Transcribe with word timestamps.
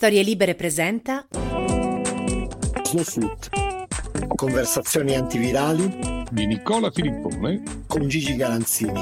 Storie 0.00 0.22
Libere 0.22 0.54
presenta 0.54 1.26
Snowsuit. 2.84 3.48
Conversazioni 4.36 5.16
antivirali 5.16 6.24
di 6.30 6.46
Nicola 6.46 6.88
Filippone 6.92 7.64
con 7.88 8.06
Gigi 8.06 8.36
Galanzini. 8.36 8.92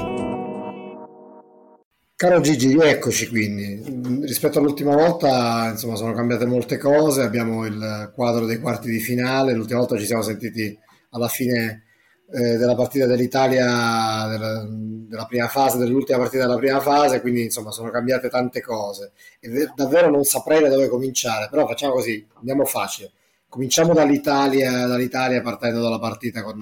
Caro 2.15 2.41
Gigi, 2.41 2.75
eccoci 2.75 3.27
quindi. 3.27 4.25
Rispetto 4.25 4.57
all'ultima 4.57 4.95
volta, 4.95 5.69
insomma, 5.69 5.95
sono 5.97 6.13
cambiate 6.13 6.47
molte 6.47 6.79
cose. 6.79 7.21
Abbiamo 7.21 7.67
il 7.67 8.11
quadro 8.15 8.47
dei 8.47 8.59
quarti 8.59 8.89
di 8.89 8.99
finale. 8.99 9.53
L'ultima 9.53 9.77
volta 9.77 9.99
ci 9.99 10.05
siamo 10.07 10.23
sentiti 10.23 10.75
alla 11.11 11.27
fine 11.27 11.83
eh, 12.29 12.57
della 12.57 12.75
partita 12.75 13.05
dell'Italia, 13.05 14.27
della, 14.27 14.65
della, 14.69 15.25
prima 15.25 15.47
fase, 15.47 15.77
dell'ultima 15.77 16.17
partita 16.17 16.45
della 16.45 16.57
prima 16.57 16.81
fase, 16.81 17.21
quindi 17.21 17.43
insomma 17.43 17.71
sono 17.71 17.89
cambiate 17.89 18.29
tante 18.29 18.61
cose. 18.61 19.13
E 19.39 19.69
davvero 19.75 20.09
non 20.09 20.23
saprei 20.23 20.61
da 20.61 20.69
dove 20.69 20.89
cominciare, 20.89 21.47
però 21.49 21.65
facciamo 21.67 21.93
così, 21.93 22.25
andiamo 22.35 22.65
facile. 22.65 23.11
Cominciamo 23.47 23.93
dall'Italia, 23.93 24.87
dall'Italia 24.87 25.41
partendo 25.41 25.81
dalla 25.81 25.99
partita 25.99 26.43
con, 26.43 26.61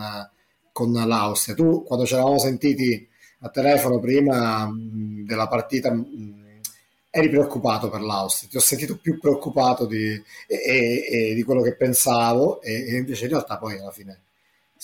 con 0.72 0.92
l'Austria. 0.92 1.56
Tu 1.56 1.84
quando 1.84 2.06
ci 2.06 2.14
eravamo 2.14 2.38
sentiti 2.38 3.08
a 3.40 3.50
telefono 3.50 4.00
prima 4.00 4.68
mh, 4.68 5.26
della 5.26 5.48
partita 5.48 5.92
mh, 5.92 6.44
eri 7.10 7.30
preoccupato 7.30 7.90
per 7.90 8.02
l'Austria, 8.02 8.50
ti 8.50 8.58
ho 8.58 8.60
sentito 8.62 8.98
più 8.98 9.20
preoccupato 9.20 9.86
di, 9.86 10.22
e, 10.48 10.56
e, 10.56 11.30
e 11.32 11.34
di 11.34 11.44
quello 11.44 11.62
che 11.62 11.76
pensavo 11.76 12.62
e, 12.62 12.94
e 12.94 12.98
invece 12.98 13.24
in 13.26 13.32
realtà 13.32 13.58
poi 13.58 13.80
alla 13.80 13.92
fine 13.92 14.25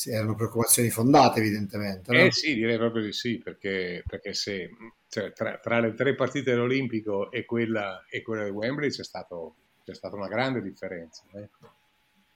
sì, 0.02 0.10
erano 0.10 0.34
preoccupazioni 0.34 0.90
fondate, 0.90 1.42
evidentemente. 1.42 2.12
No? 2.12 2.18
Eh 2.18 2.32
sì, 2.32 2.56
direi 2.56 2.78
proprio 2.78 3.04
di 3.04 3.14
sì, 3.14 3.38
perché, 3.38 4.04
perché 4.08 4.34
se 4.34 4.72
cioè, 5.08 5.32
tra, 5.32 5.60
tra, 5.60 5.80
le 5.80 5.94
tre 5.94 6.16
partite 6.16 6.50
dell'Olimpico 6.50 7.30
e 7.30 7.46
quella, 7.46 8.04
e 8.10 8.24
quella 8.24 8.46
di 8.46 8.50
Wembley 8.50 8.90
c'è, 8.90 9.04
stato, 9.04 9.56
c'è 9.86 9.94
stata 9.94 10.16
una 10.16 10.28
grande 10.28 10.64
differenza. 10.64 11.22
Eh? 11.34 11.48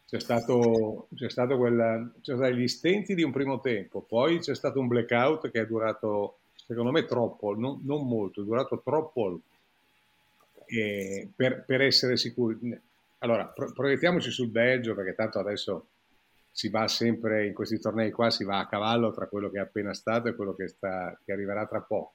C'è 0.05 0.19
stato, 0.19 1.07
c'è 1.15 1.27
stato 1.27 1.57
quella, 1.57 2.07
c'è 2.21 2.35
stato 2.35 2.51
gli 2.51 2.67
stenti 2.67 3.15
di 3.15 3.23
un 3.23 3.31
primo 3.31 3.59
tempo, 3.59 4.01
poi 4.01 4.37
c'è 4.37 4.53
stato 4.53 4.79
un 4.79 4.87
blackout 4.87 5.49
che 5.49 5.61
è 5.61 5.65
durato, 5.65 6.37
secondo 6.67 6.91
me, 6.91 7.05
troppo, 7.05 7.57
non, 7.57 7.81
non 7.83 8.07
molto, 8.07 8.41
è 8.41 8.45
durato 8.45 8.79
troppo 8.83 9.39
eh, 10.67 11.27
per, 11.35 11.63
per 11.65 11.81
essere 11.81 12.15
sicuri. 12.15 12.79
Allora, 13.19 13.45
pro- 13.45 13.71
proiettiamoci 13.73 14.29
sul 14.29 14.49
Belgio, 14.49 14.93
perché 14.93 15.15
tanto 15.15 15.39
adesso 15.39 15.87
si 16.55 16.69
va 16.69 16.87
sempre 16.87 17.47
in 17.47 17.53
questi 17.53 17.81
tornei 17.81 18.11
qua, 18.11 18.29
si 18.29 18.45
va 18.45 18.59
a 18.59 18.67
cavallo 18.67 19.11
tra 19.11 19.27
quello 19.27 19.49
che 19.49 19.57
è 19.57 19.61
appena 19.61 19.93
stato 19.93 20.29
e 20.29 20.35
quello 20.35 20.55
che, 20.55 20.69
sta, 20.69 21.19
che 21.25 21.33
arriverà 21.33 21.67
tra 21.67 21.81
poco. 21.81 22.13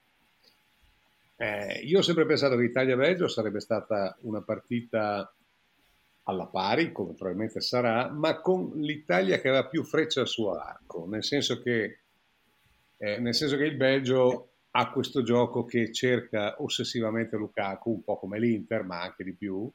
Eh, 1.35 1.81
io 1.83 1.99
ho 1.99 2.01
sempre 2.01 2.25
pensato 2.25 2.57
che 2.57 2.63
Italia-Belgio 2.63 3.27
sarebbe 3.27 3.59
stata 3.59 4.17
una 4.21 4.41
partita 4.41 5.31
alla 6.23 6.47
pari, 6.47 6.91
come 6.91 7.13
probabilmente 7.13 7.61
sarà, 7.61 8.09
ma 8.09 8.41
con 8.41 8.71
l'Italia 8.77 9.39
che 9.39 9.47
aveva 9.47 9.67
più 9.67 9.83
frecce 9.83 10.21
al 10.21 10.27
suo 10.27 10.55
arco, 10.55 11.05
nel 11.07 11.23
senso 11.23 11.61
che, 11.61 11.99
eh, 12.97 13.19
nel 13.19 13.35
senso 13.35 13.57
che 13.57 13.65
il 13.65 13.75
Belgio 13.75 14.53
ha 14.71 14.89
questo 14.89 15.21
gioco 15.21 15.65
che 15.65 15.93
cerca 15.93 16.55
ossessivamente 16.57 17.37
Lukaku, 17.37 17.91
un 17.91 18.03
po' 18.03 18.17
come 18.17 18.39
l'Inter, 18.39 18.81
ma 18.85 19.03
anche 19.03 19.23
di 19.23 19.33
più, 19.33 19.71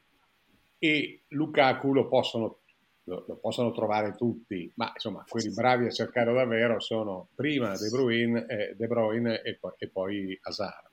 e 0.77 1.21
Lukaku 1.29 1.93
lo 1.93 2.09
possono 2.09 2.59
lo, 3.07 3.23
lo, 3.27 3.35
possono 3.37 3.71
trovare 3.71 4.15
tutti, 4.15 4.71
ma 4.75 4.91
insomma 4.93 5.23
quelli 5.27 5.51
bravi 5.53 5.85
a 5.85 5.91
cercare 5.91 6.33
davvero 6.33 6.79
sono 6.79 7.29
prima 7.33 7.77
De 7.77 7.89
Bruyne, 7.89 8.45
eh, 8.47 8.75
De 8.75 8.87
Bruyne 8.87 9.41
e, 9.41 9.55
poi, 9.55 9.71
e 9.77 9.89
poi 9.89 10.39
Hazard. 10.41 10.89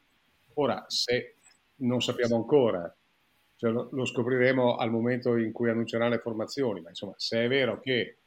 Ora, 0.54 0.84
se 0.86 1.36
non 1.76 2.00
sappiamo 2.00 2.36
ancora, 2.36 2.94
cioè 3.56 3.70
lo, 3.70 3.88
lo, 3.90 4.04
scopriremo 4.04 4.76
al 4.76 4.90
momento 4.90 5.36
in 5.36 5.52
cui 5.52 5.70
annunceranno 5.70 6.10
le 6.10 6.20
formazioni, 6.20 6.80
ma 6.80 6.90
insomma 6.90 7.14
se 7.16 7.44
è 7.44 7.48
vero 7.48 7.80
che 7.80 8.18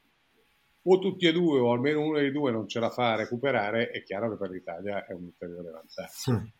o 0.82 0.98
tutti 0.98 1.26
e 1.26 1.32
due 1.32 1.58
o 1.58 1.72
almeno 1.72 2.02
uno 2.02 2.18
dei 2.18 2.30
due 2.30 2.50
non 2.50 2.68
ce 2.68 2.80
la 2.80 2.90
fa 2.90 3.12
a 3.12 3.16
recuperare, 3.16 3.90
è 3.90 4.02
chiaro 4.02 4.30
che 4.30 4.36
per 4.36 4.50
l'Italia 4.50 5.06
è 5.06 5.12
un 5.12 5.24
ulteriore 5.24 5.70
vantaggio. 5.70 6.10
Sì. 6.10 6.56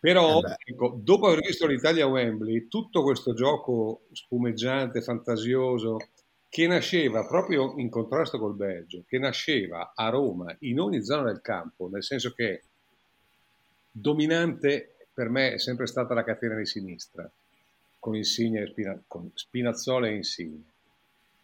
Però, 0.00 0.40
eh 0.40 0.56
ecco, 0.64 0.98
dopo 1.00 1.28
aver 1.28 1.40
visto 1.40 1.66
l'Italia 1.66 2.04
a 2.04 2.08
Wembley, 2.08 2.68
tutto 2.68 3.02
questo 3.02 3.32
gioco 3.32 4.02
spumeggiante, 4.12 5.00
fantasioso, 5.00 5.96
che 6.54 6.68
nasceva 6.68 7.26
proprio 7.26 7.74
in 7.78 7.90
contrasto 7.90 8.38
col 8.38 8.54
Belgio, 8.54 9.02
che 9.08 9.18
nasceva 9.18 9.90
a 9.92 10.08
Roma 10.08 10.54
in 10.60 10.78
ogni 10.78 11.02
zona 11.02 11.24
del 11.24 11.40
campo, 11.40 11.88
nel 11.88 12.04
senso 12.04 12.32
che 12.32 12.62
dominante 13.90 14.94
per 15.12 15.30
me 15.30 15.54
è 15.54 15.58
sempre 15.58 15.88
stata 15.88 16.14
la 16.14 16.22
catena 16.22 16.54
di 16.54 16.64
sinistra, 16.64 17.28
con 17.98 18.14
Insigne 18.14 18.62
e 18.62 18.66
Spina, 18.68 19.02
con 19.04 19.32
Spinazzola 19.34 20.06
e 20.06 20.14
Insigne. 20.14 20.62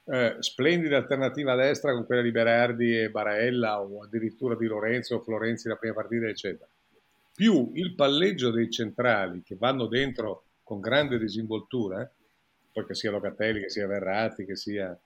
Eh, 0.04 0.37
splendida 0.38 0.98
alternativa 0.98 1.54
a 1.54 1.56
destra 1.56 1.92
con 1.92 2.06
quella 2.06 2.22
di 2.22 2.31
Berardi 2.31 2.97
e 2.97 3.10
Baraella 3.10 3.81
o 3.81 4.04
addirittura 4.04 4.54
di 4.54 4.66
Lorenzo 4.66 5.16
o 5.16 5.22
Florenzi 5.22 5.66
la 5.66 5.75
prima 5.75 5.94
partita, 5.94 6.28
eccetera. 6.28 6.71
Più 7.34 7.72
il 7.75 7.97
palleggio 7.97 8.53
dei 8.53 8.71
centrali 8.71 9.42
che 9.42 9.56
vanno 9.59 9.87
dentro 9.87 10.44
con 10.62 10.78
grande 10.78 11.19
disinvoltura, 11.19 12.09
poi 12.80 12.86
che 12.86 12.94
sia 12.94 13.10
Locatelli, 13.10 13.60
che 13.60 13.70
sia 13.70 13.86
Verratti, 13.86 14.44
che 14.44 14.56
sia, 14.56 14.98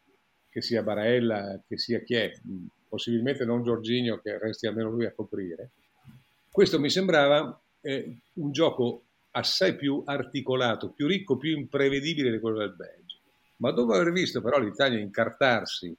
che 0.49 0.63
sia 0.63 0.83
Barella, 0.83 1.61
che 1.67 1.79
sia 1.79 2.01
chi 2.01 2.15
è, 2.15 2.33
possibilmente 2.89 3.45
non 3.45 3.63
Giorginio 3.63 4.21
che 4.21 4.39
resti 4.39 4.67
almeno 4.67 4.91
lui 4.91 5.07
a 5.07 5.13
coprire. 5.13 5.71
Questo 6.51 6.79
mi 6.79 6.91
sembrava 6.91 7.61
eh, 7.81 8.19
un 8.35 8.53
gioco 8.53 9.03
assai 9.33 9.75
più 9.75 10.03
articolato, 10.05 10.91
più 10.91 11.07
ricco, 11.07 11.37
più 11.37 11.57
imprevedibile 11.57 12.31
di 12.31 12.39
quello 12.39 12.59
del 12.59 12.75
Belgio. 12.75 13.19
Ma 13.57 13.73
dopo 13.73 13.93
aver 13.93 14.13
visto 14.13 14.41
però 14.41 14.59
l'Italia 14.59 14.99
incartarsi 14.99 15.95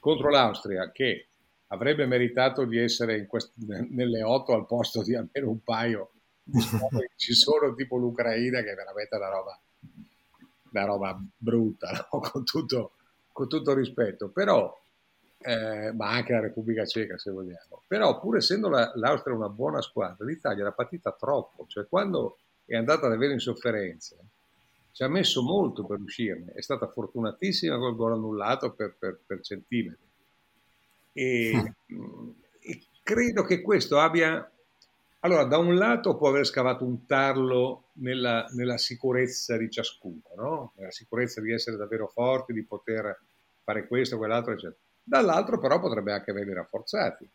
contro 0.00 0.30
l'Austria, 0.30 0.90
che 0.90 1.28
avrebbe 1.68 2.06
meritato 2.06 2.64
di 2.64 2.78
essere 2.78 3.24
quest- 3.26 3.52
nelle 3.56 4.22
otto 4.24 4.52
al 4.52 4.66
posto 4.66 5.02
di 5.02 5.14
almeno 5.14 5.50
un 5.50 5.62
paio 5.62 6.10
di 6.42 6.58
ci 7.16 7.34
sono, 7.34 7.72
tipo 7.74 7.96
l'Ucraina, 7.96 8.62
che 8.62 8.72
è 8.72 8.74
veramente 8.74 9.14
una 9.14 9.28
roba 9.28 9.60
una 10.72 10.84
roba 10.84 11.20
brutta, 11.36 11.90
no? 12.12 12.20
con, 12.20 12.44
tutto, 12.44 12.92
con, 13.32 13.48
tutto, 13.48 13.74
rispetto, 13.74 14.28
però, 14.28 14.78
eh, 15.38 15.92
ma 15.92 16.10
anche 16.10 16.32
la 16.32 16.40
Repubblica 16.40 16.84
Ceca 16.84 17.18
se 17.18 17.30
vogliamo, 17.30 17.82
però 17.86 18.18
pur 18.20 18.36
essendo 18.36 18.68
la, 18.68 18.92
l'Austria 18.94 19.34
una 19.34 19.48
buona 19.48 19.80
squadra, 19.80 20.24
l'Italia 20.24 20.62
era 20.62 20.72
partita 20.72 21.12
troppo, 21.12 21.66
cioè 21.68 21.86
quando 21.88 22.38
è 22.64 22.76
andata 22.76 23.06
ad 23.06 23.12
avere 23.12 23.32
insofferenze 23.32 24.16
ci 24.92 25.02
ha 25.02 25.08
messo 25.08 25.42
molto 25.42 25.84
per 25.84 25.98
uscirne, 25.98 26.52
è 26.52 26.60
stata 26.60 26.86
fortunatissima 26.86 27.78
col 27.78 27.96
gol 27.96 28.12
annullato 28.12 28.72
per, 28.72 28.94
per, 28.98 29.20
per 29.26 29.40
centimetri. 29.40 30.10
E, 31.14 31.74
mm. 31.92 32.30
e 32.60 32.82
credo 33.02 33.42
che 33.42 33.62
questo 33.62 33.98
abbia 33.98 34.48
allora, 35.24 35.44
da 35.44 35.58
un 35.58 35.76
lato 35.76 36.16
può 36.16 36.28
aver 36.28 36.44
scavato 36.44 36.84
un 36.84 37.06
tarlo 37.06 37.90
nella, 37.94 38.48
nella 38.52 38.76
sicurezza 38.76 39.56
di 39.56 39.70
ciascuno, 39.70 40.22
no? 40.36 40.72
nella 40.76 40.90
sicurezza 40.90 41.40
di 41.40 41.52
essere 41.52 41.76
davvero 41.76 42.08
forti, 42.08 42.52
di 42.52 42.64
poter 42.64 43.20
fare 43.62 43.86
questo, 43.86 44.16
quell'altro, 44.16 44.52
eccetera. 44.52 44.76
Dall'altro 45.04 45.58
però 45.58 45.78
potrebbe 45.78 46.12
anche 46.12 46.30
averli 46.30 46.52
rafforzati, 46.52 47.28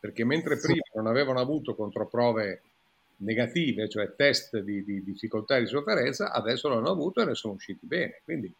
perché 0.00 0.24
mentre 0.24 0.58
prima 0.58 0.82
non 0.94 1.06
avevano 1.06 1.40
avuto 1.40 1.74
controprove 1.74 2.62
negative, 3.16 3.88
cioè 3.88 4.14
test 4.14 4.58
di, 4.58 4.82
di 4.82 5.02
difficoltà 5.02 5.56
e 5.56 5.60
di 5.60 5.66
sofferenza, 5.66 6.32
adesso 6.32 6.68
l'hanno 6.68 6.90
avuto 6.90 7.20
e 7.20 7.26
ne 7.26 7.34
sono 7.34 7.54
usciti 7.54 7.86
bene. 7.86 8.20
Quindi 8.24 8.52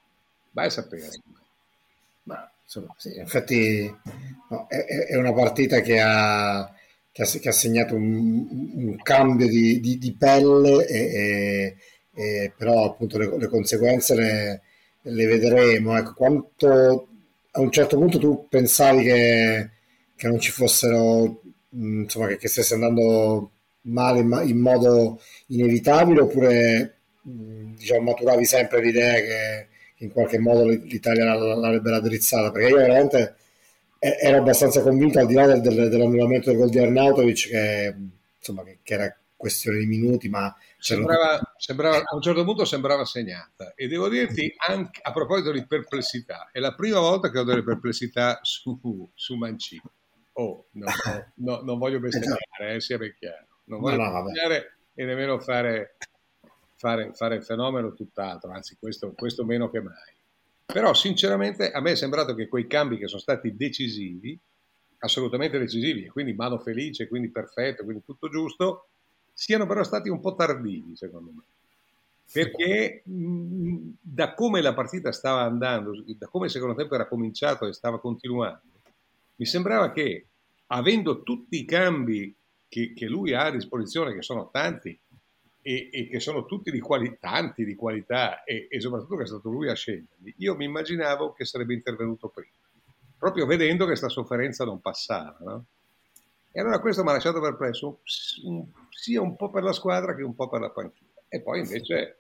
vai 0.51 0.67
a 0.67 0.71
sapere. 0.71 1.09
Ma 2.25 2.51
insomma, 2.63 2.95
sì, 2.97 3.17
infatti 3.17 3.95
no, 4.49 4.67
è, 4.69 5.07
è, 5.09 5.17
una 5.17 5.33
partita 5.33 5.81
che 5.81 6.01
ha 6.01 6.73
che 7.15 7.23
ha, 7.23 7.27
che 7.27 7.49
ha 7.49 7.53
segnato 7.53 7.95
un, 7.95 8.73
un 8.75 8.97
cambio 9.01 9.47
di, 9.47 9.79
di, 9.79 9.99
di 9.99 10.13
pelle, 10.15 10.85
e, 10.85 10.99
e, 10.99 11.77
e, 12.13 12.53
però 12.57 12.87
appunto 12.87 13.19
le, 13.19 13.39
le 13.39 13.47
conseguenze 13.47 14.17
le, 14.17 14.63
le, 15.03 15.27
vedremo. 15.27 15.97
Ecco, 15.97 16.15
quanto 16.15 17.09
a 17.53 17.61
un 17.61 17.71
certo 17.71 17.97
punto 17.99 18.19
tu 18.19 18.49
pensavi 18.49 19.05
che, 19.05 19.71
che 20.17 20.27
non 20.27 20.41
ci 20.41 20.51
fossero, 20.51 21.41
insomma, 21.71 22.27
che, 22.27 22.37
che 22.37 22.49
stesse 22.49 22.75
andando 22.75 23.51
male 23.83 24.19
in, 24.19 24.43
in 24.47 24.59
modo 24.59 25.21
inevitabile 25.49 26.21
oppure 26.21 26.97
diciamo, 27.23 28.01
maturavi 28.01 28.45
sempre 28.45 28.81
l'idea 28.81 29.15
che, 29.15 29.67
in 29.99 30.11
qualche 30.11 30.41
modo 30.41 30.67
l'Italia 30.67 31.33
l'avrebbe 31.33 31.91
raddrizzata? 31.91 32.51
Perché 32.51 32.71
io 32.71 32.77
veramente 32.77 33.37
ero 34.05 34.39
abbastanza 34.39 34.83
convinto 34.83 35.19
al 35.19 35.27
di 35.27 35.35
là 35.35 35.47
del, 35.47 35.61
del, 35.61 35.89
dell'annullamento 35.89 36.51
del 36.51 36.59
gol 36.59 36.69
di 36.69 36.79
Arnautovic 36.79 37.49
che, 37.49 37.97
insomma, 38.37 38.63
che, 38.63 38.79
che 38.83 38.95
era 38.95 39.17
questione 39.35 39.79
di 39.79 39.87
minuti 39.87 40.29
ma 40.29 40.55
sembrava, 40.79 41.55
sembrava, 41.57 41.97
a 41.97 42.15
un 42.15 42.21
certo 42.21 42.45
punto 42.45 42.65
sembrava 42.65 43.05
segnata. 43.05 43.73
E 43.75 43.89
devo 43.89 44.09
dirti 44.09 44.55
anche 44.69 45.01
a 45.03 45.13
proposito 45.13 45.51
di 45.53 45.67
perplessità 45.67 46.51
è 46.53 46.59
la 46.59 46.75
prima 46.75 47.01
volta 47.01 47.31
che 47.31 47.39
ho 47.39 47.45
delle 47.45 47.63
perplessità 47.63 48.41
su, 48.43 48.79
su 49.15 49.35
Mancini. 49.37 49.83
Oh, 50.37 50.67
no, 50.73 50.87
no, 50.87 51.33
no, 51.37 51.61
non 51.63 51.79
voglio 51.79 52.01
bestemmiare 52.01 52.75
eh, 52.75 52.81
sia 52.81 52.99
ben 52.99 53.15
chiaro. 53.19 53.47
Non 53.65 53.81
voglio 53.81 53.97
no, 53.97 54.23
bestemmiare 54.23 54.77
e 54.95 55.05
nemmeno 55.05 55.39
fare 55.39 55.97
fare, 56.77 57.13
fare 57.15 57.41
fenomeno 57.41 57.95
tutt'altro, 57.95 58.51
anzi 58.51 58.77
questo, 58.79 59.13
questo 59.15 59.45
meno 59.45 59.71
che 59.71 59.81
mai. 59.81 60.13
Però 60.67 60.95
sinceramente 60.95 61.71
a 61.71 61.81
me 61.81 61.93
è 61.93 61.97
sembrato 61.97 62.35
che 62.35 62.49
quei 62.49 62.67
cambi 62.67 62.97
che 62.97 63.07
sono 63.07 63.21
stati 63.21 63.55
decisivi, 63.55 64.39
assolutamente 64.99 65.59
decisivi, 65.59 66.09
quindi 66.09 66.33
mano 66.33 66.59
felice, 66.59 67.07
quindi 67.07 67.29
perfetto, 67.29 67.85
quindi 67.85 68.03
tutto 68.05 68.29
giusto, 68.29 68.89
siano 69.33 69.67
però 69.67 69.83
stati 69.83 70.09
un 70.09 70.21
po' 70.21 70.35
tardivi 70.35 70.97
secondo 70.97 71.31
me. 71.35 71.43
Perché 72.33 73.03
da 73.05 74.35
come 74.35 74.61
la 74.61 74.75
partita 74.75 75.13
stava 75.13 75.43
andando, 75.43 76.03
da 76.17 76.27
come 76.27 76.47
il 76.47 76.51
secondo 76.51 76.75
tempo 76.75 76.95
era 76.95 77.07
cominciato 77.07 77.67
e 77.67 77.73
stava 77.73 78.01
continuando, 78.01 78.63
mi 79.37 79.47
sembrava 79.47 79.93
che 79.93 80.27
avendo 80.69 81.23
tutti 81.23 81.59
i 81.59 81.65
cambi 81.65 82.35
che, 82.69 82.93
che 82.95 83.07
lui 83.07 83.35
ha 83.35 83.45
a 83.45 83.51
disposizione, 83.51 84.15
che 84.15 84.23
sono 84.23 84.49
tanti, 84.51 84.99
e, 85.67 85.89
e, 85.91 86.09
che 86.09 86.21
sono 86.21 86.45
tutti 86.45 86.71
di 86.71 86.79
qualità, 86.79 87.31
tanti 87.31 87.65
di 87.65 87.75
qualità 87.75 88.45
e, 88.45 88.69
e, 88.71 88.81
soprattutto 88.81 89.17
che 89.17 89.23
è 89.23 89.27
stato 89.27 89.49
lui 89.49 89.71
a 89.71 89.75
sceglierli, 89.75 90.35
io 90.37 90.55
mi 90.57 90.67
immaginavo 90.67 91.33
che 91.33 91.47
sarebbe 91.47 91.73
intervenuto 91.73 92.29
prima, 92.29 92.53
proprio 93.17 93.47
vedendo 93.47 93.85
che 93.85 93.91
questa 93.93 94.11
sofferenza 94.11 94.67
non 94.67 94.83
passava. 94.83 95.39
No? 95.41 95.65
E 96.53 96.61
allora 96.61 96.81
questo 96.81 97.03
mi 97.03 97.09
ha 97.09 97.13
lasciato 97.13 97.41
perplesso 97.41 98.01
sia 98.91 99.23
un 99.23 99.37
po' 99.37 99.49
per 99.49 99.63
la 99.63 99.73
squadra 99.73 100.15
che 100.15 100.23
un 100.23 100.35
po' 100.35 100.51
per 100.51 100.61
la 100.61 100.69
panchina. 100.69 101.11
E 101.29 101.41
poi 101.41 101.61
invece 101.61 102.19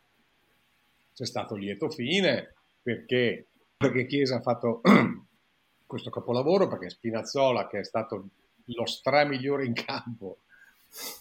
c'è 1.14 1.26
stato 1.26 1.54
lieto 1.54 1.90
fine 1.90 2.54
perché, 2.82 3.46
perché 3.76 4.06
Chiesa 4.06 4.36
ha 4.36 4.40
fatto 4.40 4.80
questo 5.84 6.08
capolavoro, 6.08 6.66
perché 6.66 6.88
Spinazzola, 6.88 7.66
che 7.66 7.80
è 7.80 7.84
stato 7.84 8.28
lo 8.64 8.86
stra 8.86 9.26
migliore 9.26 9.66
in 9.66 9.74
campo 9.74 10.38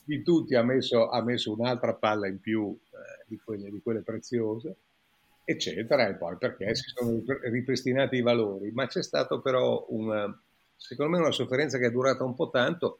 di 0.04 0.22
tutti 0.22 0.56
ha 0.56 0.64
messo, 0.64 1.10
ha 1.10 1.22
messo 1.24 1.52
un'altra 1.52 1.94
palla 1.96 2.28
in 2.28 2.40
più 2.40 2.78
eh, 2.92 3.26
di, 3.28 3.40
quelle, 3.44 3.70
di, 3.70 3.82
quelle, 3.82 4.02
preziose, 4.02 4.76
eccetera, 5.44 6.08
e 6.08 6.16
poi 6.16 6.38
perché 6.38 6.76
si 6.76 6.90
sono 6.94 7.22
ripristinati 7.42 8.18
i 8.18 8.22
valori. 8.22 8.72
Ma 8.72 8.88
c'è 8.88 9.04
stato 9.04 9.42
però, 9.42 9.86
una, 9.90 10.40
secondo 10.76 11.12
me, 11.12 11.20
una 11.20 11.32
sofferenza 11.32 11.78
che 11.78 11.88
è 11.88 11.92
durata 11.92 12.24
un 12.24 12.36
po' 12.36 12.50
tanto 12.50 13.00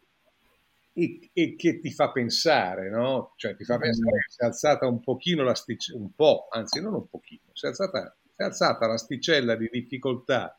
e, 0.94 1.30
e 1.34 1.56
che 1.56 1.80
ti 1.80 1.92
fa 1.92 2.12
pensare, 2.12 2.90
no? 2.90 3.34
Cioè 3.36 3.56
ti 3.56 3.64
fa 3.64 3.78
pensare 3.78 4.18
che 4.20 4.32
si 4.32 4.42
è 4.42 4.46
alzata 4.46 4.88
un 4.88 5.00
pochino 5.02 5.44
l'asticella, 5.44 6.00
un 6.00 6.14
po', 6.14 6.48
anzi 6.50 6.82
non 6.82 6.94
un 6.94 7.08
pochino, 7.08 7.42
si 7.54 7.66
è 7.66 7.70
alzata, 7.70 8.16
si 8.22 8.42
è 8.42 8.44
alzata 8.44 8.88
l'asticella 8.88 9.56
di 9.56 9.70
difficoltà 9.72 10.58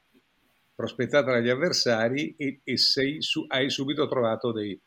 prospettata 0.74 1.30
dagli 1.30 1.48
avversari 1.48 2.34
e, 2.36 2.60
e 2.64 2.76
sei 2.76 3.22
su, 3.22 3.44
hai 3.46 3.70
subito 3.70 4.08
trovato 4.08 4.50
dei, 4.50 4.78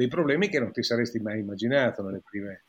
dei 0.00 0.08
problemi 0.08 0.48
che 0.48 0.58
non 0.58 0.72
ti 0.72 0.82
saresti 0.82 1.18
mai 1.18 1.40
immaginato 1.40 2.02
nelle 2.02 2.22
prime 2.24 2.62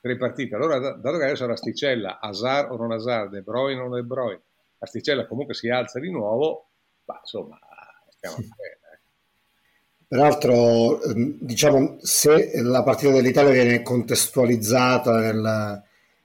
tre 0.00 0.16
partite. 0.16 0.54
Allora, 0.54 0.78
dato 0.78 1.18
che 1.18 1.24
adesso 1.24 1.44
l'asticella, 1.44 2.20
Hazard 2.20 2.70
o 2.70 2.76
non 2.76 2.92
Hazard, 2.92 3.32
De 3.32 3.40
Bruyne 3.42 3.80
o 3.80 3.88
non 3.88 3.94
De 3.94 4.04
Bruyne, 4.04 4.40
l'asticella 4.78 5.26
comunque 5.26 5.54
si 5.54 5.68
alza 5.68 5.98
di 5.98 6.08
nuovo, 6.08 6.68
ma 7.06 7.18
insomma, 7.18 7.58
stiamo 8.10 8.36
sì. 8.36 8.42
bene. 8.42 8.78
Eh. 8.92 8.98
Peraltro, 10.06 11.02
ehm, 11.02 11.38
diciamo, 11.40 11.96
se 12.00 12.62
la 12.62 12.84
partita 12.84 13.10
dell'Italia 13.10 13.50
viene 13.50 13.82
contestualizzata 13.82 15.18
nel, 15.18 15.82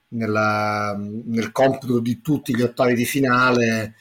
nella, 0.08 0.96
nel 0.96 1.50
computo 1.50 1.98
di 1.98 2.20
tutti 2.20 2.54
gli 2.54 2.62
ottavi 2.62 2.94
di 2.94 3.04
finale, 3.04 3.94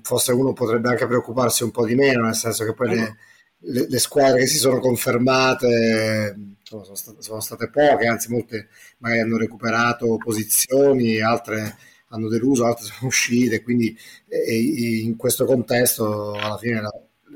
forse 0.00 0.32
uno 0.32 0.54
potrebbe 0.54 0.88
anche 0.88 1.06
preoccuparsi 1.06 1.64
un 1.64 1.70
po' 1.70 1.84
di 1.84 1.94
meno, 1.94 2.24
nel 2.24 2.34
senso 2.34 2.64
che 2.64 2.72
poi 2.72 2.88
le, 2.88 3.16
le, 3.64 3.86
le 3.88 3.98
squadre 3.98 4.40
che 4.40 4.46
si 4.46 4.58
sono 4.58 4.78
confermate 4.78 6.56
sono, 6.62 6.84
sono, 6.84 6.96
state, 6.96 7.22
sono, 7.22 7.40
state, 7.40 7.70
poche, 7.70 8.06
anzi 8.06 8.30
molte 8.30 8.68
magari 8.98 9.20
hanno 9.20 9.36
recuperato 9.36 10.16
posizioni, 10.16 11.20
altre 11.20 11.76
hanno 12.08 12.28
deluso, 12.28 12.64
altre 12.64 12.86
sono 12.86 13.08
uscite, 13.08 13.62
quindi 13.62 13.96
e, 14.26 15.00
in 15.02 15.16
questo 15.16 15.44
contesto 15.44 16.32
alla 16.32 16.56
fine 16.56 16.80
la, 16.80 16.90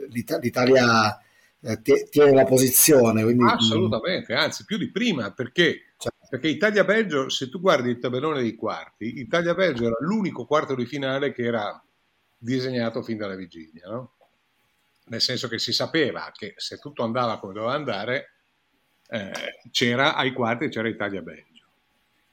l'Italia 0.08 1.18
eh, 1.60 1.80
tiene 1.82 2.32
la 2.32 2.44
posizione. 2.44 3.22
Quindi, 3.22 3.44
Assolutamente, 3.44 4.34
anzi 4.34 4.64
più 4.64 4.78
di 4.78 4.90
prima, 4.90 5.32
perché, 5.32 5.94
cioè, 5.98 6.12
perché 6.28 6.48
Italia-Belgio, 6.48 7.28
se 7.28 7.48
tu 7.48 7.60
guardi 7.60 7.90
il 7.90 7.98
tabellone 7.98 8.40
dei 8.40 8.54
quarti, 8.54 9.18
Italia-Belgio 9.18 9.86
era 9.86 9.96
l'unico 10.00 10.46
quarto 10.46 10.74
di 10.74 10.86
finale 10.86 11.32
che 11.32 11.42
era 11.42 11.82
disegnato 12.38 13.02
fin 13.02 13.16
dalla 13.16 13.34
vigilia, 13.34 13.88
no? 13.88 14.15
Nel 15.08 15.20
senso 15.20 15.48
che 15.48 15.58
si 15.58 15.72
sapeva 15.72 16.32
che 16.34 16.54
se 16.56 16.78
tutto 16.78 17.02
andava 17.02 17.38
come 17.38 17.52
doveva 17.52 17.74
andare, 17.74 18.32
eh, 19.08 19.58
c'era 19.70 20.14
ai 20.14 20.32
quarti 20.32 20.68
c'era 20.68 20.88
Italia-Belgio. 20.88 21.64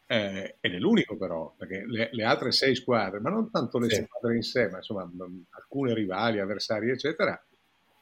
Eh, 0.06 0.58
ed 0.60 0.74
è 0.74 0.78
l'unico 0.78 1.18
però, 1.18 1.54
perché 1.58 1.86
le, 1.88 2.10
le, 2.12 2.24
altre 2.24 2.52
sei 2.52 2.76
squadre, 2.76 3.20
ma 3.20 3.30
non 3.30 3.50
tanto 3.50 3.80
le 3.80 3.90
sì. 3.90 4.04
squadre 4.04 4.36
in 4.36 4.44
sé, 4.44 4.70
ma 4.70 4.78
insomma 4.78 5.10
alcune 5.52 5.94
rivali, 5.94 6.40
avversari, 6.40 6.90
eccetera, 6.90 7.42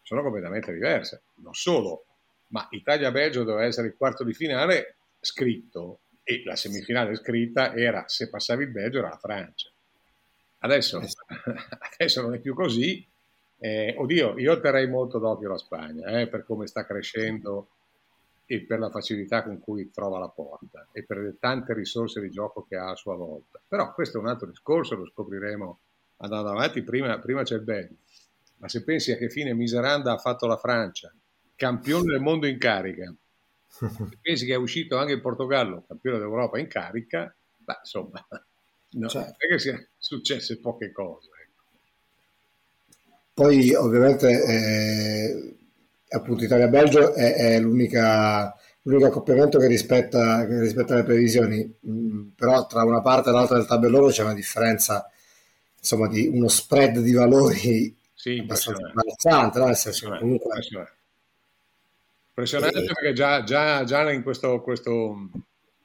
sono 0.02 0.22
completamente 0.22 0.74
diverse. 0.74 1.24
Non 1.36 1.54
solo, 1.54 2.06
ma 2.48 2.68
Italia-Belgio 2.72 3.44
doveva 3.44 3.66
essere 3.66 3.88
il 3.88 3.96
quarto 3.96 4.24
di 4.24 4.34
finale 4.34 4.96
scritto 5.20 6.02
e 6.24 6.44
la 6.46 6.56
semifinale 6.56 7.16
scritta 7.16 7.74
era 7.74 8.06
se 8.08 8.30
passavi 8.30 8.64
il 8.64 8.72
Belgio 8.72 9.00
era 9.00 9.10
la 9.10 9.18
Francia. 9.18 9.70
Adesso, 10.60 11.02
adesso 11.98 12.22
non 12.22 12.34
è 12.34 12.40
più 12.40 12.54
così 12.54 13.08
eh, 13.64 13.94
oddio, 13.96 14.40
io 14.40 14.60
terrei 14.60 14.88
molto 14.88 15.20
d'occhio 15.20 15.50
la 15.50 15.58
Spagna 15.58 16.20
eh, 16.20 16.28
per 16.28 16.44
come 16.46 16.66
sta 16.66 16.84
crescendo 16.84 17.68
e 18.48 18.62
per 18.62 18.80
la 18.80 18.90
facilità 18.90 19.44
con 19.44 19.60
cui 19.60 19.92
trova 19.92 20.18
la 20.18 20.30
porta 20.30 20.88
e 20.92 21.04
per 21.04 21.20
le 21.20 21.38
tante 21.40 21.76
risorse 21.76 22.20
di 22.20 22.32
gioco 22.32 22.66
che 22.68 22.76
ha 22.76 22.90
a 22.90 22.96
sua 22.96 23.16
volta. 23.16 23.62
Però 23.66 23.94
questo 23.94 24.18
è 24.18 24.20
un 24.20 24.30
altro 24.30 24.48
discorso, 24.48 24.96
lo 24.96 25.06
scopriremo 25.06 25.80
andando 26.18 26.50
avanti. 26.50 26.82
Prima, 26.82 27.20
prima 27.20 27.44
c'è 27.44 27.54
il 27.54 27.62
bene. 27.62 27.96
Ma 28.58 28.68
se 28.68 28.84
pensi 28.84 29.12
a 29.12 29.18
che 29.18 29.30
fine 29.30 29.54
Miseranda 29.54 30.12
ha 30.12 30.18
fatto 30.18 30.48
la 30.48 30.58
Francia, 30.58 31.14
campione 31.56 32.14
del 32.14 32.20
mondo 32.20 32.48
in 32.48 32.58
carica, 32.58 33.14
se 33.68 34.18
pensi 34.20 34.48
che 34.48 34.54
è 34.54 34.58
uscito 34.58 34.98
anche 34.98 35.14
il 35.14 35.22
Portogallo, 35.22 35.84
campione 35.88 36.18
d'Europa 36.18 36.58
in 36.58 36.68
carica, 36.68 37.32
beh, 37.58 37.78
insomma, 37.80 38.26
no, 38.28 39.08
certo. 39.08 39.28
non 39.28 39.36
è 39.38 39.48
che 39.48 39.60
siano 39.60 39.86
successe 40.00 40.60
poche 40.60 40.92
cose. 40.92 41.30
Poi 43.42 43.74
ovviamente 43.74 44.30
eh, 44.30 45.56
appunto 46.10 46.44
Italia-Belgio 46.44 47.16
è, 47.16 47.34
è 47.34 47.60
l'unica, 47.60 48.56
l'unico 48.84 49.08
accoppiamento 49.08 49.58
che 49.58 49.66
rispetta, 49.66 50.46
che 50.46 50.60
rispetta 50.60 50.94
le 50.94 51.04
previsioni, 51.04 51.78
mm, 51.88 52.28
però 52.36 52.68
tra 52.68 52.84
una 52.84 53.02
parte 53.02 53.32
e 53.32 53.34
l'altra 53.34 53.58
del 53.58 53.66
tabellone 53.66 54.12
c'è 54.12 54.22
una 54.22 54.36
differenza 54.36 55.10
insomma 55.76 56.08
di 56.08 56.28
uno 56.28 56.48
spread 56.50 57.00
di 57.00 57.14
valori 57.14 57.98
sì, 58.14 58.38
abbastanza 58.38 58.88
imbarazzante, 58.90 59.58
no? 59.58 59.66
nel 59.66 59.76
senso 59.76 60.10
comunque... 60.20 60.46
Impressionante, 60.54 60.94
impressionante 62.28 62.80
e... 62.80 62.86
perché 62.86 63.14
già, 63.14 63.44
già, 63.44 63.84
già 63.86 64.12
in 64.12 64.22
questo, 64.22 64.62
questo, 64.62 65.30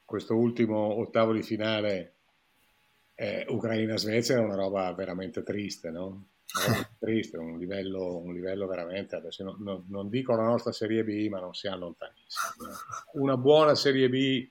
questo, 0.05 0.35
ultimo 0.35 0.99
ottavo 0.99 1.33
di 1.33 1.41
finale 1.41 2.13
eh, 3.15 3.47
Ucraina-Svezia 3.49 4.35
è 4.35 4.41
una 4.41 4.53
roba 4.53 4.93
veramente 4.93 5.41
triste, 5.41 5.89
no? 5.89 6.27
triste, 6.97 7.37
un 7.37 7.57
livello, 7.57 8.17
un 8.17 8.33
livello 8.33 8.67
veramente, 8.67 9.15
adesso 9.15 9.43
no, 9.43 9.55
no, 9.59 9.85
non 9.87 10.09
dico 10.09 10.35
la 10.35 10.43
nostra 10.43 10.71
Serie 10.71 11.03
B, 11.03 11.27
ma 11.29 11.39
non 11.39 11.53
siamo 11.53 11.77
lontanissimi. 11.77 12.69
Una 13.13 13.37
buona 13.37 13.75
Serie 13.75 14.09
B, 14.09 14.47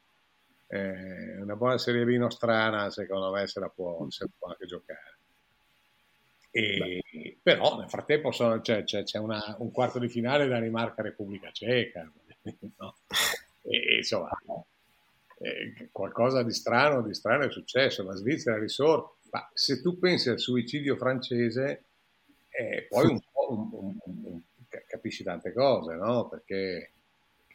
eh, 0.68 1.40
una 1.40 1.56
buona 1.56 1.78
Serie 1.78 2.04
B 2.04 2.16
nostrana, 2.16 2.90
secondo 2.90 3.30
me 3.30 3.46
se 3.46 3.60
la 3.60 3.68
può, 3.68 4.06
se 4.10 4.24
la 4.24 4.30
può 4.38 4.48
anche 4.48 4.66
giocare. 4.66 5.14
E, 6.50 7.02
però 7.42 7.78
nel 7.78 7.90
frattempo 7.90 8.32
sono, 8.32 8.60
c'è, 8.60 8.84
c'è, 8.84 9.02
c'è 9.02 9.18
una, 9.18 9.56
un 9.58 9.70
quarto 9.70 9.98
di 9.98 10.08
finale 10.08 10.48
Danimarca-Repubblica 10.48 11.50
Ceca, 11.50 12.10
no? 12.78 12.96
e, 13.62 13.96
insomma, 13.96 14.30
eh, 15.38 15.88
qualcosa 15.92 16.42
di 16.42 16.52
strano, 16.52 17.02
di 17.02 17.12
strano 17.12 17.44
è 17.44 17.50
successo, 17.50 18.02
la 18.02 18.14
Svizzera 18.14 18.58
risorge, 18.58 19.16
ma 19.30 19.50
se 19.52 19.82
tu 19.82 19.98
pensi 19.98 20.30
al 20.30 20.40
suicidio 20.40 20.96
francese, 20.96 21.70
eh, 21.70 21.82
poi 23.00 23.10
un 23.10 23.20
po' 23.20 23.52
un, 23.52 23.96
un, 24.04 24.40
capisci 24.86 25.22
tante 25.22 25.52
cose, 25.52 25.94
no? 25.94 26.28
Perché, 26.28 26.92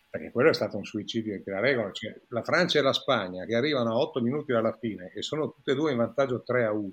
perché, 0.10 0.32
quello 0.32 0.50
è 0.50 0.54
stato 0.54 0.78
un 0.78 0.86
suicidio 0.86 1.36
in 1.36 1.44
piena 1.44 1.60
regola. 1.60 1.92
Cioè, 1.92 2.20
la 2.30 2.44
Francia 2.44 2.80
e 2.80 2.82
la 2.82 2.94
Spagna 2.94 3.46
che 3.46 3.56
arrivano 3.56 3.92
a 3.92 3.98
8 3.98 4.22
minuti 4.22 4.52
dalla 4.52 4.78
fine 4.78 5.12
e 5.14 5.22
sono 5.22 5.52
tutte 5.52 5.72
e 5.72 5.76
due 5.76 5.92
in 5.92 5.98
vantaggio 5.98 6.44
3 6.44 6.66
a 6.66 6.72
1, 6.72 6.90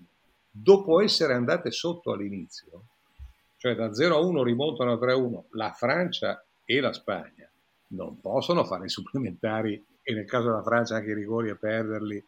dopo 0.50 1.00
essere 1.00 1.34
andate 1.34 1.70
sotto 1.70 2.12
all'inizio, 2.12 2.84
cioè 3.56 3.74
da 3.74 3.92
0 3.92 4.16
a 4.16 4.20
1 4.20 4.42
rimontano 4.42 4.92
a 4.92 4.98
3 4.98 5.12
a 5.12 5.16
1, 5.16 5.46
la 5.52 5.72
Francia 5.72 6.44
e 6.64 6.80
la 6.80 6.92
Spagna 6.92 7.48
non 7.88 8.20
possono 8.20 8.64
fare 8.64 8.86
i 8.86 8.90
supplementari 8.90 9.82
e 10.02 10.14
nel 10.14 10.26
caso 10.26 10.48
della 10.48 10.62
Francia 10.62 10.96
anche 10.96 11.10
i 11.10 11.14
rigori 11.14 11.48
e 11.48 11.56
perderli 11.56 12.22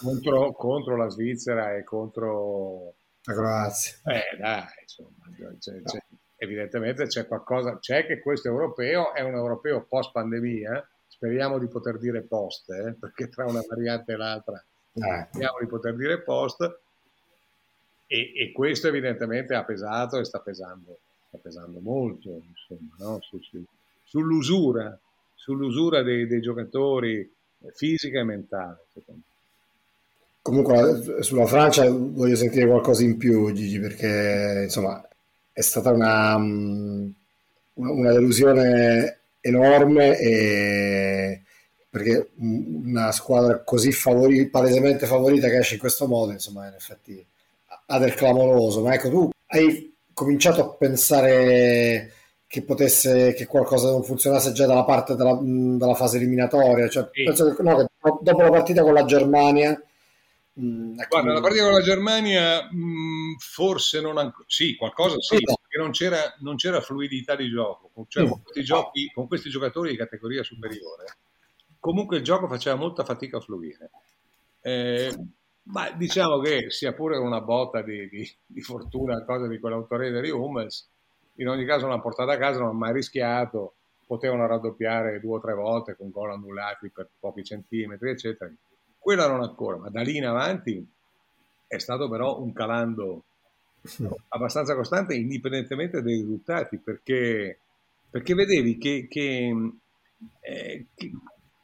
contro, 0.00 0.52
contro 0.52 0.96
la 0.96 1.08
Svizzera 1.08 1.76
e 1.76 1.84
contro 1.84 2.94
la 3.28 3.34
Croazia. 3.34 3.96
Eh 4.04 4.36
dai, 4.38 4.66
insomma, 4.80 5.10
c'è, 5.58 5.82
c'è, 5.82 6.02
evidentemente 6.36 7.06
c'è 7.06 7.26
qualcosa, 7.26 7.78
c'è 7.78 8.06
che 8.06 8.20
questo 8.20 8.48
europeo 8.48 9.12
è 9.12 9.20
un 9.20 9.34
europeo 9.34 9.84
post 9.84 10.12
pandemia, 10.12 10.88
speriamo 11.06 11.58
di 11.58 11.68
poter 11.68 11.98
dire 11.98 12.22
post, 12.22 12.70
eh, 12.70 12.94
perché 12.98 13.28
tra 13.28 13.44
una 13.44 13.62
variante 13.68 14.12
e 14.12 14.16
l'altra 14.16 14.56
eh. 14.94 15.26
speriamo 15.28 15.58
di 15.60 15.66
poter 15.66 15.94
dire 15.94 16.22
post, 16.22 16.80
e, 18.06 18.32
e, 18.34 18.52
questo 18.52 18.88
evidentemente 18.88 19.54
ha 19.54 19.64
pesato 19.64 20.18
e 20.18 20.24
sta 20.24 20.40
pesando, 20.40 20.98
sta 21.26 21.36
pesando 21.36 21.78
molto, 21.80 22.40
insomma, 22.48 22.94
no? 22.98 23.18
su, 23.20 23.38
su, 23.42 23.62
sull'usura, 24.04 24.98
sull'usura 25.34 26.02
dei, 26.02 26.26
dei, 26.26 26.40
giocatori 26.40 27.30
fisica 27.74 28.20
e 28.20 28.24
mentale, 28.24 28.86
secondo 28.94 29.17
me. 29.17 29.17
Comunque 30.48 31.22
sulla 31.22 31.44
Francia 31.44 31.86
voglio 31.90 32.34
sentire 32.34 32.66
qualcosa 32.66 33.02
in 33.02 33.18
più, 33.18 33.52
Gigi, 33.52 33.78
perché 33.78 34.62
insomma 34.64 35.06
è 35.52 35.60
stata 35.60 35.90
una, 35.90 36.38
mm, 36.38 37.08
una 37.74 38.12
delusione 38.12 39.18
enorme 39.42 40.18
e 40.18 41.42
perché 41.90 42.30
una 42.38 43.12
squadra 43.12 43.62
così 43.62 43.92
favori, 43.92 44.48
palesemente 44.48 45.04
favorita 45.04 45.48
che 45.48 45.58
esce 45.58 45.74
in 45.74 45.80
questo 45.80 46.06
modo, 46.06 46.32
insomma, 46.32 46.66
in 46.66 46.74
effetti 46.74 47.22
ha 47.86 47.98
del 47.98 48.14
clamoroso. 48.14 48.80
Ma 48.82 48.94
ecco, 48.94 49.10
tu 49.10 49.30
hai 49.48 49.94
cominciato 50.14 50.62
a 50.62 50.74
pensare 50.76 52.10
che 52.46 52.62
potesse 52.62 53.34
che 53.34 53.44
qualcosa 53.44 53.90
non 53.90 54.02
funzionasse 54.02 54.52
già 54.52 54.64
dalla 54.64 54.84
parte 54.84 55.14
della, 55.14 55.38
della 55.42 55.94
fase 55.94 56.16
eliminatoria. 56.16 56.88
Cioè, 56.88 57.10
sì. 57.12 57.24
penso 57.24 57.54
che, 57.54 57.62
no, 57.62 57.76
che 57.76 57.86
dopo 58.22 58.40
la 58.40 58.50
partita 58.50 58.80
con 58.82 58.94
la 58.94 59.04
Germania 59.04 59.78
Mm, 60.60 60.98
ecco. 60.98 61.08
Guarda, 61.08 61.32
la 61.34 61.40
partita 61.40 61.64
con 61.64 61.72
la 61.72 61.82
Germania 61.82 62.68
mh, 62.70 62.76
mm, 62.76 63.34
forse 63.38 64.00
non 64.00 64.18
ancora, 64.18 64.44
sì, 64.48 64.74
qualcosa 64.74 65.14
sì, 65.20 65.36
perché 65.36 65.78
non 65.78 65.90
c'era, 65.92 66.34
non 66.40 66.56
c'era 66.56 66.80
fluidità 66.80 67.36
di 67.36 67.48
gioco, 67.48 67.90
cioè 68.08 68.24
mm. 68.24 68.28
con, 68.28 68.42
questi 68.42 68.64
giochi, 68.64 69.10
con 69.14 69.26
questi 69.28 69.50
giocatori 69.50 69.90
di 69.90 69.96
categoria 69.96 70.42
superiore, 70.42 71.04
comunque 71.78 72.16
il 72.16 72.24
gioco 72.24 72.48
faceva 72.48 72.76
molta 72.76 73.04
fatica 73.04 73.36
a 73.36 73.40
fluire. 73.40 73.90
Eh, 74.60 75.14
ma 75.70 75.90
diciamo 75.92 76.40
che 76.40 76.70
sia 76.70 76.92
pure 76.92 77.18
una 77.18 77.40
botta 77.40 77.82
di, 77.82 78.08
di, 78.08 78.28
di 78.44 78.60
fortuna, 78.60 79.24
cosa 79.24 79.46
di 79.46 79.60
quell'autorete 79.60 80.20
di 80.20 80.30
Hummels, 80.30 80.88
in 81.36 81.48
ogni 81.48 81.64
caso 81.64 81.86
l'hanno 81.86 82.00
portata 82.00 82.32
a 82.32 82.38
casa, 82.38 82.58
non 82.58 82.70
hanno 82.70 82.78
mai 82.78 82.92
rischiato, 82.94 83.74
potevano 84.06 84.46
raddoppiare 84.46 85.20
due 85.20 85.36
o 85.36 85.40
tre 85.40 85.54
volte 85.54 85.94
con 85.94 86.10
gol 86.10 86.32
annullati 86.32 86.90
per 86.90 87.08
pochi 87.20 87.44
centimetri, 87.44 88.10
eccetera 88.10 88.50
quella 89.08 89.26
non 89.26 89.40
ancora, 89.40 89.78
ma 89.78 89.88
da 89.88 90.02
lì 90.02 90.18
in 90.18 90.26
avanti 90.26 90.86
è 91.66 91.78
stato 91.78 92.10
però 92.10 92.42
un 92.42 92.52
calando 92.52 93.22
abbastanza 94.28 94.74
costante 94.74 95.14
indipendentemente 95.14 96.02
dai 96.02 96.16
risultati, 96.16 96.76
perché, 96.76 97.58
perché 98.10 98.34
vedevi 98.34 98.76
che, 98.76 99.06
che, 99.08 99.70
eh, 100.40 100.86
che, 100.94 101.10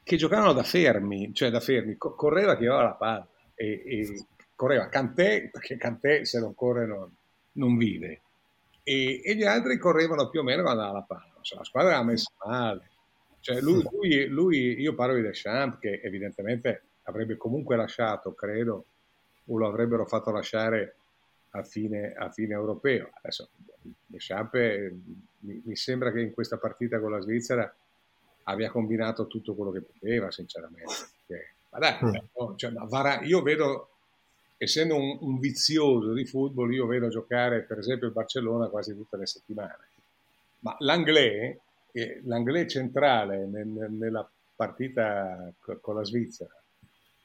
che, 0.03 0.17
giocavano 0.17 0.55
da 0.55 0.63
fermi, 0.63 1.35
cioè 1.35 1.51
da 1.51 1.61
fermi, 1.61 1.99
correva 1.99 2.57
chi 2.57 2.65
aveva 2.65 2.83
la 2.83 2.95
palla 2.95 3.29
e, 3.55 3.83
e 3.85 4.27
correva 4.55 4.89
Cantè, 4.89 5.51
perché 5.51 5.77
Cantè 5.77 6.25
se 6.25 6.41
non 6.41 6.55
corre 6.55 6.87
non, 6.87 7.15
non 7.53 7.77
vive, 7.77 8.23
e, 8.83 9.21
e, 9.23 9.37
gli 9.37 9.45
altri 9.45 9.77
correvano 9.77 10.31
più 10.31 10.41
o 10.41 10.45
meno 10.45 10.63
quando 10.63 10.81
aveva 10.81 10.97
la 10.97 11.05
palla, 11.07 11.39
cioè, 11.43 11.59
la 11.59 11.65
squadra 11.65 11.93
era 11.93 12.03
messa 12.05 12.33
male. 12.43 12.89
Cioè, 13.41 13.61
lui, 13.61 13.87
lui, 13.93 14.27
lui, 14.29 14.81
io 14.81 14.95
parlo 14.95 15.17
di 15.17 15.21
Deschamps 15.21 15.79
che 15.79 16.01
evidentemente 16.03 16.85
avrebbe 17.05 17.37
comunque 17.37 17.77
lasciato, 17.77 18.33
credo, 18.35 18.85
o 19.47 19.59
lo 19.59 19.67
avrebbero 19.67 20.07
fatto 20.07 20.31
lasciare 20.31 20.97
a 21.51 21.63
fine, 21.63 22.15
a 22.15 22.31
fine 22.31 22.55
europeo. 22.55 23.11
Adesso 23.15 23.49
Deschamps 24.07 24.93
mi, 25.41 25.63
mi 25.65 25.77
sembra 25.77 26.11
che 26.13 26.21
in 26.21 26.33
questa 26.33 26.57
partita 26.57 27.01
con 27.01 27.11
la 27.11 27.21
Svizzera 27.21 27.73
abbia 28.45 28.71
combinato 28.71 29.27
tutto 29.27 29.55
quello 29.55 29.71
che 29.71 29.81
poteva, 29.81 30.31
sinceramente. 30.31 30.93
Perché, 31.27 31.55
ma 31.71 31.79
dai, 31.79 31.99
mm. 32.03 32.15
no, 32.39 32.55
cioè, 32.57 32.71
ma 32.71 32.85
Vara, 32.85 33.21
io 33.23 33.43
vedo, 33.43 33.89
essendo 34.57 34.97
un, 34.97 35.19
un, 35.21 35.39
vizioso 35.39 36.13
di 36.13 36.25
football, 36.25 36.73
io 36.73 36.87
vedo 36.87 37.09
giocare 37.09 37.63
per 37.63 37.79
esempio 37.79 38.07
il 38.07 38.13
Barcellona 38.13 38.69
quasi 38.69 38.95
tutte 38.95 39.17
le 39.17 39.27
settimane. 39.27 39.79
Ma 40.61 40.75
l'Anglais, 40.81 41.57
eh, 41.93 42.21
l'Anglais 42.25 42.71
centrale 42.71 43.47
nel, 43.47 43.67
nella 43.67 44.29
partita 44.57 45.53
con 45.81 45.95
la 45.97 46.05
Svizzera, 46.05 46.55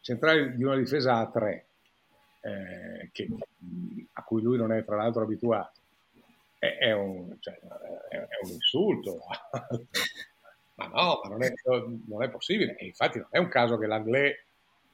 centrale 0.01 0.55
di 0.55 0.63
una 0.63 0.77
difesa 0.77 1.17
a 1.17 1.29
tre, 1.29 1.65
eh, 2.41 3.09
che, 3.11 3.27
a 4.13 4.23
cui 4.23 4.41
lui 4.41 4.57
non 4.57 4.71
è 4.71 4.83
tra 4.83 4.95
l'altro 4.95 5.23
abituato, 5.23 5.79
è, 6.57 6.77
è, 6.77 6.91
un, 6.91 7.35
cioè, 7.39 7.57
è, 8.09 8.15
è 8.15 8.37
un, 8.43 8.51
insulto. 8.51 9.19
ma 10.75 10.87
no, 10.87 11.19
ma 11.23 11.29
non 11.29 11.43
è, 11.43 11.53
non 12.07 12.23
è, 12.23 12.29
possibile. 12.29 12.75
E 12.75 12.85
infatti 12.85 13.17
non 13.17 13.27
è 13.31 13.37
un 13.37 13.49
caso 13.49 13.77
che 13.77 13.87
l'Anglais 13.87 14.35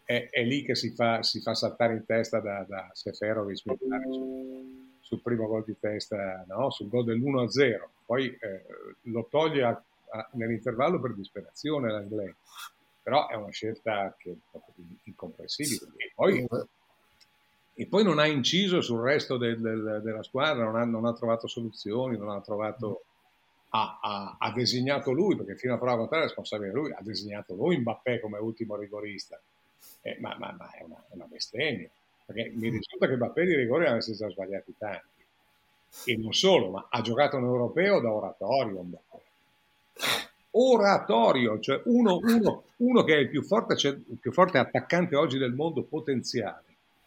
è, 0.04 0.30
lì 0.44 0.64
che 0.64 0.76
si 0.76 0.92
fa, 0.92 1.24
si 1.24 1.42
fa, 1.42 1.56
saltare 1.56 1.94
in 1.94 2.06
testa 2.06 2.40
da, 2.40 2.64
da 2.68 2.90
Seferovic 2.94 3.58
sul, 3.58 4.98
sul 5.00 5.22
primo 5.22 5.48
gol 5.48 5.64
di 5.66 5.76
testa, 5.80 6.44
no? 6.48 6.70
sul 6.70 6.88
gol 6.88 7.06
dell'1-0. 7.06 7.88
Poi 8.06 8.38
eh, 8.40 8.66
lo 9.04 9.28
toglie 9.30 9.64
a, 9.64 9.70
a, 10.10 10.30
nell'intervallo 10.34 11.00
per 11.00 11.16
disperazione 11.16 11.92
l'Anglais 11.92 12.36
però 13.06 13.28
è 13.28 13.36
una 13.36 13.52
scelta 13.52 14.16
che 14.18 14.32
è 14.32 14.58
incomprensibile. 15.04 15.92
E 15.98 16.12
poi, 16.16 16.48
e 17.76 17.86
poi, 17.86 18.04
non 18.04 18.18
ha 18.18 18.26
inciso 18.26 18.82
sul 18.82 19.00
resto 19.00 19.38
del, 19.38 19.62
del, 19.62 20.02
della 20.04 20.24
squadra, 20.24 20.64
non 20.64 20.76
ha, 20.76 20.86
non 20.86 21.06
ha, 21.06 21.14
trovato 21.14 21.46
soluzioni, 21.46 22.18
non 22.18 22.30
ha 22.30 22.42
trovato... 22.42 23.04
Ha, 23.70 24.00
ha, 24.02 24.38
ha, 24.40 24.52
designato 24.54 25.12
lui, 25.12 25.36
perché 25.36 25.56
fino 25.56 25.76
a 25.76 25.78
prova 25.78 25.98
contraria 25.98 26.26
è 26.26 26.28
responsabile 26.30 26.72
lui, 26.72 26.94
ha 26.94 27.02
designato 27.02 27.54
lui 27.54 27.78
Mbappé 27.78 28.20
come 28.22 28.40
ultimo 28.40 28.76
rigorista. 28.76 29.40
Eh, 30.02 30.18
ma, 30.20 30.36
ma, 30.40 30.56
ma, 30.58 30.72
è 30.72 30.82
una, 30.82 31.04
una 31.10 31.26
bestemmia, 31.26 31.90
perché 32.26 32.54
mi 32.56 32.70
risulta 32.70 33.06
che 33.06 33.18
Mbappé 33.18 33.46
di 33.46 33.54
rigore 33.54 33.84
ne 33.84 33.92
avesse 33.92 34.16
già 34.16 34.28
sbagliati 34.30 34.74
tanti. 34.80 35.24
E 36.06 36.18
non 36.18 36.34
solo, 36.34 36.72
ma 36.72 36.88
ha 36.90 37.02
giocato 37.02 37.38
un 37.38 37.44
europeo 37.44 38.00
da 38.00 38.12
oratorio 38.12 38.82
Mbappé 38.82 39.22
oratorio, 40.58 41.60
cioè 41.60 41.82
uno, 41.86 42.20
uno, 42.22 42.64
uno 42.78 43.04
che 43.04 43.16
è 43.16 43.18
il 43.18 43.30
più, 43.30 43.44
forte, 43.44 43.76
cioè 43.76 43.92
il 43.92 44.18
più 44.20 44.32
forte 44.32 44.58
attaccante 44.58 45.16
oggi 45.16 45.38
del 45.38 45.54
mondo 45.54 45.84
potenziale 45.84 46.64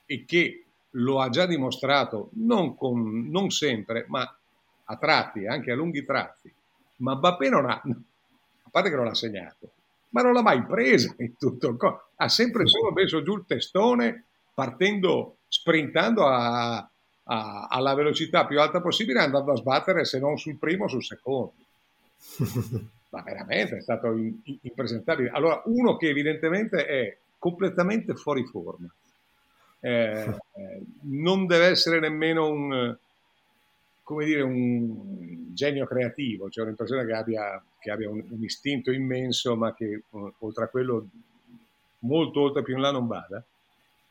e 0.06 0.24
che 0.24 0.64
lo 0.92 1.20
ha 1.20 1.28
già 1.28 1.46
dimostrato 1.46 2.30
non, 2.34 2.76
con, 2.76 3.28
non 3.30 3.50
sempre, 3.50 4.04
ma 4.08 4.36
a 4.84 4.96
tratti, 4.96 5.46
anche 5.46 5.70
a 5.70 5.74
lunghi 5.74 6.04
tratti. 6.04 6.52
Ma 6.96 7.14
Mbappé 7.14 7.48
non 7.48 7.68
ha, 7.68 7.80
a 7.82 8.68
parte 8.70 8.90
che 8.90 8.96
non 8.96 9.04
l'ha 9.04 9.14
segnato, 9.14 9.70
ma 10.10 10.22
non 10.22 10.32
l'ha 10.32 10.42
mai 10.42 10.64
presa 10.64 11.14
in 11.18 11.36
tutto 11.36 11.68
il 11.68 11.76
corpo. 11.76 12.08
Ha 12.16 12.28
sempre 12.28 12.66
solo 12.66 12.92
messo 12.92 13.22
giù 13.22 13.36
il 13.36 13.44
testone 13.46 14.24
partendo, 14.52 15.36
sprintando 15.48 16.26
a, 16.26 16.76
a, 16.76 17.66
alla 17.68 17.94
velocità 17.94 18.46
più 18.46 18.60
alta 18.60 18.80
possibile, 18.80 19.20
andando 19.20 19.52
a 19.52 19.56
sbattere 19.56 20.04
se 20.04 20.18
non 20.18 20.36
sul 20.38 20.58
primo, 20.58 20.88
sul 20.88 21.04
secondo. 21.04 21.54
ma 23.10 23.22
veramente 23.22 23.76
è 23.76 23.80
stato 23.80 24.14
impresentabile. 24.62 25.30
Allora, 25.30 25.62
uno 25.66 25.96
che 25.96 26.08
evidentemente 26.08 26.86
è 26.86 27.16
completamente 27.38 28.14
fuori 28.14 28.44
forma, 28.44 28.88
eh, 29.80 30.36
non 31.02 31.46
deve 31.46 31.66
essere 31.66 32.00
nemmeno 32.00 32.48
un, 32.48 32.96
come 34.02 34.24
dire, 34.24 34.42
un 34.42 35.54
genio 35.54 35.86
creativo, 35.86 36.50
cioè 36.50 36.64
un'impressione 36.64 37.06
che 37.06 37.12
abbia, 37.12 37.62
che 37.78 37.90
abbia 37.90 38.10
un, 38.10 38.22
un, 38.28 38.42
istinto 38.42 38.90
immenso, 38.90 39.56
ma 39.56 39.74
che 39.74 40.02
oltre 40.38 40.64
a 40.64 40.68
quello 40.68 41.06
molto 42.00 42.40
oltre 42.40 42.62
più 42.62 42.74
in 42.74 42.80
là 42.80 42.90
non 42.90 43.06
vada. 43.06 43.42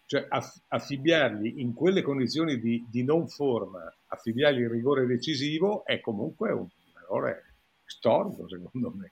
Cioè 0.06 0.25
affibbiargli 0.70 1.60
in 1.60 1.74
quelle 1.74 2.01
condizioni 2.01 2.60
di, 2.62 2.86
di 2.89 3.04
non 3.04 3.27
forma, 3.27 3.94
affibbiargli 4.08 4.62
il 4.62 4.70
rigore 4.70 5.06
decisivo 5.06 5.84
è 5.84 6.00
comunque 6.00 6.50
un 6.51 6.66
errore 7.04 7.47
storico, 7.88 8.48
secondo 8.48 8.94
me. 8.96 9.12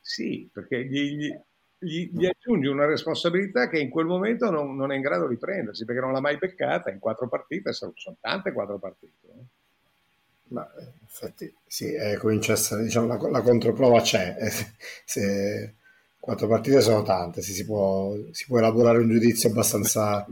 Sì, 0.00 0.48
perché 0.52 0.84
gli, 0.86 1.30
gli, 1.78 2.10
gli, 2.12 2.26
aggiungi 2.26 2.66
una 2.66 2.86
responsabilità 2.86 3.68
che 3.68 3.78
in 3.78 3.90
quel 3.90 4.06
momento 4.06 4.50
non, 4.50 4.74
non, 4.74 4.90
è 4.90 4.96
in 4.96 5.02
grado 5.02 5.28
di 5.28 5.36
prendersi, 5.36 5.84
perché 5.84 6.00
non 6.00 6.12
l'ha 6.12 6.20
mai 6.20 6.36
beccata 6.36 6.90
in 6.90 6.98
quattro 6.98 7.28
partite, 7.28 7.72
sono, 7.72 7.92
sono 7.94 8.16
tante 8.20 8.52
quattro 8.52 8.78
partite. 8.78 9.26
Eh. 9.26 9.44
Ma 10.48 10.68
infatti 11.02 11.54
sì, 11.64 11.92
eh, 11.92 12.16
comincia 12.16 12.52
a 12.52 12.54
essere, 12.56 12.82
diciamo, 12.82 13.06
la, 13.06 13.30
la 13.30 13.42
controprova 13.42 14.00
c'è. 14.00 14.36
Eh, 14.40 14.50
se, 15.04 15.74
quattro 16.20 16.46
partite 16.48 16.82
sono 16.82 17.02
tante, 17.02 17.40
si, 17.40 17.64
può, 17.64 18.14
si, 18.30 18.46
può, 18.46 18.58
elaborare 18.58 18.98
un 18.98 19.08
giudizio 19.08 19.48
abbastanza... 19.48 20.26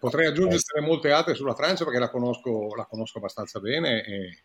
Potrei 0.00 0.26
aggiungere 0.26 0.80
molte 0.80 1.12
altre 1.12 1.34
sulla 1.34 1.54
Francia 1.54 1.84
perché 1.84 2.00
la 2.00 2.10
conosco, 2.10 2.74
la 2.74 2.84
conosco 2.84 3.18
abbastanza 3.18 3.60
bene 3.60 4.04
e 4.04 4.42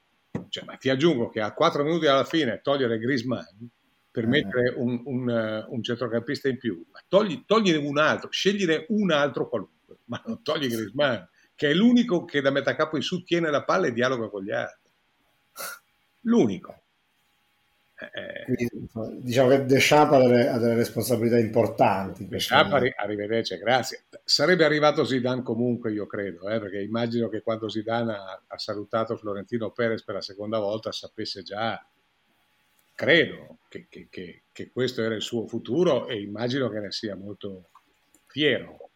cioè, 0.50 0.64
ma 0.66 0.76
ti 0.76 0.90
aggiungo 0.90 1.30
che 1.30 1.42
a 1.42 1.54
4 1.54 1.84
minuti 1.84 2.08
alla 2.08 2.24
fine 2.24 2.62
togliere 2.62 2.98
Grisman 2.98 3.70
per 4.12 4.26
eh. 4.26 4.28
mettere 4.28 4.74
un, 4.78 5.02
un, 5.06 5.66
un, 5.68 5.84
centrocampista 5.84 6.48
in 6.48 6.58
più, 6.58 6.86
ma 6.92 7.00
togli, 7.08 7.44
togliene 7.46 7.86
un 7.86 7.98
altro, 7.98 8.30
scegliere 8.30 8.86
un 8.90 9.12
altro 9.12 9.50
qualunque, 9.50 9.98
ma 10.06 10.22
non 10.26 10.44
togli 10.44 10.68
Grisman, 10.68 11.28
che 11.56 11.70
è 11.70 11.74
l'unico 11.74 12.26
che 12.26 12.42
da 12.42 12.52
metà 12.52 12.76
capo 12.76 12.96
in 12.96 13.02
su 13.02 13.24
tiene 13.24 13.50
la 13.50 13.64
palla 13.64 13.88
e 13.88 13.94
dialoga 13.94 14.30
con 14.30 14.44
gli 14.44 14.52
altri. 14.52 14.92
L'unico. 16.22 16.83
Eh, 18.12 18.44
Quindi, 18.46 18.90
diciamo 19.22 19.50
che 19.50 19.66
Deschamps 19.66 20.14
ha 20.14 20.18
delle, 20.20 20.48
ha 20.48 20.58
delle 20.58 20.76
responsabilità 20.76 21.38
importanti. 21.38 22.28
Deschamps, 22.28 22.74
arri- 22.74 22.94
arrivederci, 22.96 23.58
grazie. 23.58 24.04
Sarebbe 24.24 24.66
arrivato 24.66 25.06
Zidane 25.06 25.44
comunque, 25.44 25.92
io 25.92 26.06
credo, 26.08 26.50
eh, 26.50 26.60
perché 26.60 26.82
immagino 26.82 27.30
che 27.30 27.42
quando 27.42 27.70
Zidane 27.70 28.14
ha, 28.14 28.42
ha, 28.48 28.58
salutato 28.58 29.16
Florentino 29.16 29.72
Perez 29.72 30.04
per 30.04 30.16
la 30.16 30.22
seconda 30.22 30.60
volta 30.60 30.92
sapesse 30.92 31.44
già, 31.44 31.84
credo, 32.96 33.58
che, 33.68 33.88
che, 33.90 34.08
che, 34.10 34.42
che 34.52 34.70
questo 34.72 35.02
era 35.02 35.16
il 35.16 35.22
suo 35.22 35.48
futuro 35.48 36.08
e 36.08 36.22
immagino 36.22 36.70
che 36.70 36.80
ne 36.80 36.92
sia 36.92 37.16
molto 37.16 37.70
fiero, 38.26 38.90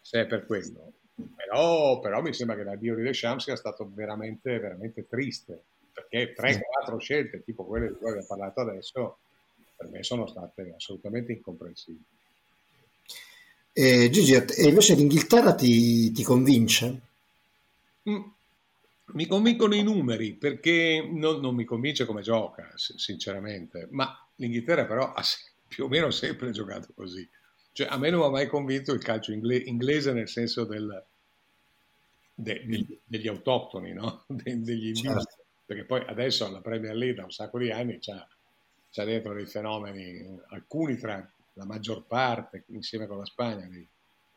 se 0.00 0.20
è 0.20 0.26
per 0.26 0.46
quello. 0.46 0.92
Però, 1.36 2.00
però 2.00 2.20
mi 2.22 2.32
sembra 2.32 2.56
che 2.56 2.64
l'addio 2.64 2.94
di 2.94 3.02
Deschamps 3.02 3.44
sia 3.44 3.56
stato 3.56 3.90
veramente, 3.92 4.58
veramente 4.58 5.06
triste 5.06 5.62
perché 5.92 6.34
3-4 6.34 6.96
scelte 6.98 7.42
tipo 7.44 7.64
quelle 7.64 7.88
di 7.88 7.94
cui 7.94 8.08
abbiamo 8.08 8.26
parlato 8.26 8.60
adesso 8.60 9.18
per 9.82 9.90
me 9.90 10.02
sono 10.02 10.26
state 10.26 10.74
assolutamente 10.76 11.32
incomprensibili. 11.32 12.04
Eh, 13.74 14.10
Gigi, 14.10 14.34
e 14.34 14.68
invece 14.68 14.94
l'Inghilterra 14.94 15.54
ti, 15.54 16.12
ti 16.12 16.22
convince? 16.22 17.00
Mm, 18.08 18.22
mi 19.12 19.26
convincono 19.26 19.74
i 19.74 19.82
numeri 19.82 20.34
perché 20.34 21.06
non, 21.10 21.40
non, 21.40 21.54
mi 21.54 21.64
convince 21.64 22.04
come 22.04 22.22
gioca, 22.22 22.70
sinceramente, 22.76 23.88
ma 23.90 24.14
l'Inghilterra 24.36 24.84
però 24.84 25.12
ha 25.12 25.22
più 25.66 25.84
o 25.84 25.88
meno 25.88 26.10
sempre 26.10 26.50
giocato 26.50 26.92
così. 26.94 27.26
Cioè, 27.72 27.88
a 27.88 27.96
me 27.96 28.10
non 28.10 28.22
ha 28.22 28.28
mai 28.28 28.46
convinto 28.46 28.92
il 28.92 29.02
calcio 29.02 29.32
inglese, 29.32 29.64
inglese 29.64 30.12
nel 30.12 30.28
senso 30.28 30.64
del, 30.64 31.04
de, 32.34 32.64
de, 32.66 32.98
degli 33.04 33.28
autoctoni, 33.28 33.94
no? 33.94 34.24
De, 34.28 34.60
degli 34.60 34.88
indigeni. 34.88 35.14
Certo 35.14 35.41
perché 35.64 35.84
poi 35.84 36.04
adesso 36.06 36.50
la 36.50 36.60
Premier 36.60 36.94
League 36.94 37.16
da 37.16 37.24
un 37.24 37.30
sacco 37.30 37.58
di 37.58 37.70
anni 37.70 37.98
c'ha, 38.00 38.26
c'ha 38.90 39.04
dentro 39.04 39.32
dei 39.32 39.46
fenomeni, 39.46 40.38
alcuni 40.48 40.96
tra 40.96 41.26
la 41.54 41.64
maggior 41.64 42.04
parte, 42.06 42.64
insieme 42.68 43.06
con 43.06 43.18
la 43.18 43.24
Spagna, 43.24 43.66
dei 43.66 43.86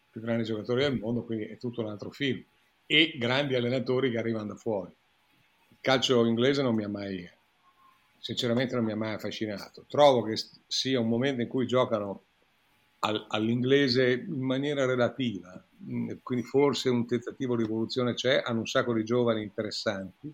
più 0.09 0.21
grandi 0.21 0.43
giocatori 0.43 0.81
del 0.81 0.97
mondo, 0.97 1.23
quindi 1.23 1.45
è 1.45 1.57
tutto 1.57 1.81
un 1.81 1.89
altro 1.89 2.09
film. 2.09 2.43
E 2.85 3.15
grandi 3.17 3.55
allenatori 3.55 4.11
che 4.11 4.17
arrivano 4.17 4.47
da 4.47 4.55
fuori. 4.55 4.91
Il 5.69 5.77
calcio 5.81 6.25
inglese 6.25 6.61
non 6.61 6.75
mi 6.75 6.83
ha 6.83 6.89
mai, 6.89 7.29
sinceramente 8.19 8.75
non 8.75 8.85
mi 8.85 8.91
ha 8.91 8.95
mai 8.95 9.13
affascinato. 9.13 9.85
Trovo 9.89 10.23
che 10.23 10.35
sia 10.67 10.99
un 10.99 11.09
momento 11.09 11.41
in 11.41 11.47
cui 11.47 11.67
giocano 11.67 12.23
al, 12.99 13.25
all'inglese 13.29 14.11
in 14.11 14.41
maniera 14.41 14.85
relativa, 14.85 15.61
quindi 16.23 16.45
forse 16.45 16.89
un 16.89 17.05
tentativo 17.05 17.55
di 17.55 17.63
evoluzione 17.63 18.13
c'è, 18.13 18.41
hanno 18.45 18.59
un 18.59 18.67
sacco 18.67 18.93
di 18.93 19.03
giovani 19.03 19.41
interessanti, 19.41 20.33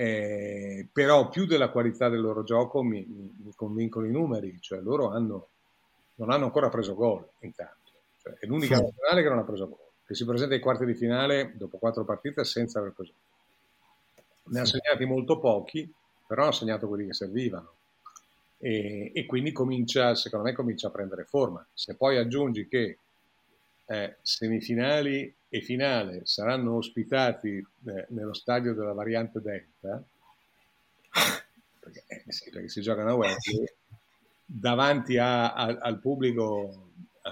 eh, 0.00 0.86
però 0.92 1.28
più 1.28 1.44
della 1.44 1.70
qualità 1.70 2.08
del 2.08 2.20
loro 2.20 2.44
gioco 2.44 2.84
mi, 2.84 3.04
mi, 3.04 3.52
convincono 3.56 4.06
i 4.06 4.12
numeri, 4.12 4.56
cioè 4.60 4.78
loro 4.78 5.10
hanno, 5.10 5.48
non 6.16 6.30
hanno 6.30 6.44
ancora 6.44 6.68
preso 6.68 6.94
gol 6.94 7.28
intanto, 7.40 7.90
cioè, 8.22 8.34
è 8.34 8.46
l'unica 8.46 8.76
sì. 8.76 8.82
nazionale 8.82 9.22
che 9.24 9.28
non 9.28 9.38
ha 9.38 9.42
preso 9.42 9.68
gol, 9.68 9.78
che 10.06 10.14
si 10.14 10.24
presenta 10.24 10.54
ai 10.54 10.60
quarti 10.60 10.84
di 10.84 10.94
finale 10.94 11.52
dopo 11.56 11.78
quattro 11.78 12.04
partite 12.04 12.44
senza 12.44 12.78
aver 12.78 12.92
preso 12.92 13.12
gol. 13.12 14.52
Ne 14.52 14.60
ha 14.60 14.64
segnati 14.64 15.04
molto 15.04 15.40
pochi, 15.40 15.92
però 16.28 16.46
ha 16.46 16.52
segnato 16.52 16.86
quelli 16.86 17.06
che 17.06 17.14
servivano. 17.14 17.72
E, 18.58 19.10
e, 19.12 19.26
quindi 19.26 19.50
comincia, 19.50 20.14
secondo 20.14 20.46
me, 20.46 20.52
comincia 20.52 20.86
a 20.86 20.90
prendere 20.92 21.24
forma. 21.24 21.66
Se 21.74 21.96
poi 21.96 22.18
aggiungi 22.18 22.68
che 22.68 22.98
eh, 23.90 24.16
semifinali 24.20 25.34
e 25.48 25.60
finale 25.62 26.20
saranno 26.24 26.76
ospitati 26.76 27.56
eh, 27.86 28.06
nello 28.10 28.34
stadio 28.34 28.74
della 28.74 28.92
variante 28.92 29.40
Delta, 29.40 30.02
perché, 31.80 32.04
eh, 32.06 32.22
perché 32.52 32.68
si 32.68 32.82
giocano 32.82 33.10
a 33.10 33.14
Wembley, 33.14 33.64
davanti 34.44 35.16
a, 35.16 35.54
a, 35.54 35.78
al 35.80 35.98
pubblico 36.00 36.90
eh, 37.22 37.30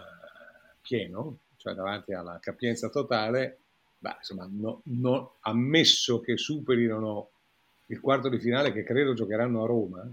pieno, 0.80 1.38
cioè 1.58 1.74
davanti 1.74 2.14
alla 2.14 2.38
capienza 2.40 2.88
totale, 2.88 3.58
beh, 3.98 4.16
insomma, 4.18 4.48
no, 4.50 4.80
no, 4.84 5.34
ammesso 5.40 6.20
che 6.20 6.38
superino 6.38 7.28
il 7.88 8.00
quarto 8.00 8.30
di 8.30 8.38
finale 8.38 8.72
che 8.72 8.82
credo 8.82 9.12
giocheranno 9.12 9.62
a 9.62 9.66
Roma, 9.66 10.10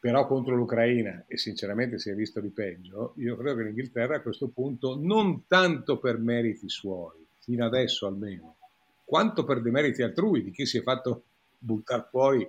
però 0.00 0.26
contro 0.26 0.54
l'Ucraina, 0.54 1.24
e 1.26 1.36
sinceramente 1.36 1.98
si 1.98 2.10
è 2.10 2.14
visto 2.14 2.40
di 2.40 2.50
peggio, 2.50 3.14
io 3.16 3.36
credo 3.36 3.56
che 3.56 3.62
l'Inghilterra 3.64 4.16
a 4.16 4.20
questo 4.20 4.48
punto, 4.48 4.96
non 4.96 5.46
tanto 5.46 5.98
per 5.98 6.18
meriti 6.18 6.68
suoi, 6.68 7.26
fino 7.40 7.64
adesso 7.64 8.06
almeno, 8.06 8.56
quanto 9.04 9.44
per 9.44 9.60
demeriti 9.60 10.02
altrui, 10.02 10.42
di 10.42 10.50
chi 10.50 10.66
si 10.66 10.78
è 10.78 10.82
fatto 10.82 11.24
buttare 11.58 12.06
fuori 12.10 12.48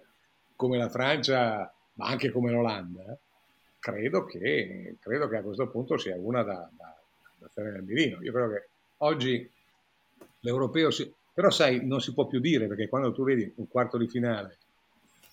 come 0.55 0.77
la 0.77 0.89
Francia, 0.89 1.73
ma 1.93 2.05
anche 2.07 2.29
come 2.31 2.51
l'Olanda, 2.51 3.17
credo 3.79 4.25
che, 4.25 4.97
credo 4.99 5.27
che 5.27 5.37
a 5.37 5.41
questo 5.41 5.69
punto 5.69 5.97
sia 5.97 6.15
una 6.17 6.43
da, 6.43 6.69
da, 6.77 6.95
da 7.37 7.49
tenere 7.53 7.77
al 7.77 7.83
mirino. 7.83 8.21
Io 8.21 8.31
credo 8.31 8.53
che 8.53 8.67
oggi 8.97 9.49
l'europeo, 10.41 10.91
si, 10.91 11.11
però 11.33 11.49
sai, 11.49 11.85
non 11.85 12.01
si 12.01 12.13
può 12.13 12.27
più 12.27 12.39
dire, 12.39 12.67
perché 12.67 12.87
quando 12.89 13.11
tu 13.13 13.23
vedi 13.23 13.51
un 13.55 13.67
quarto 13.67 13.97
di 13.97 14.07
finale 14.07 14.57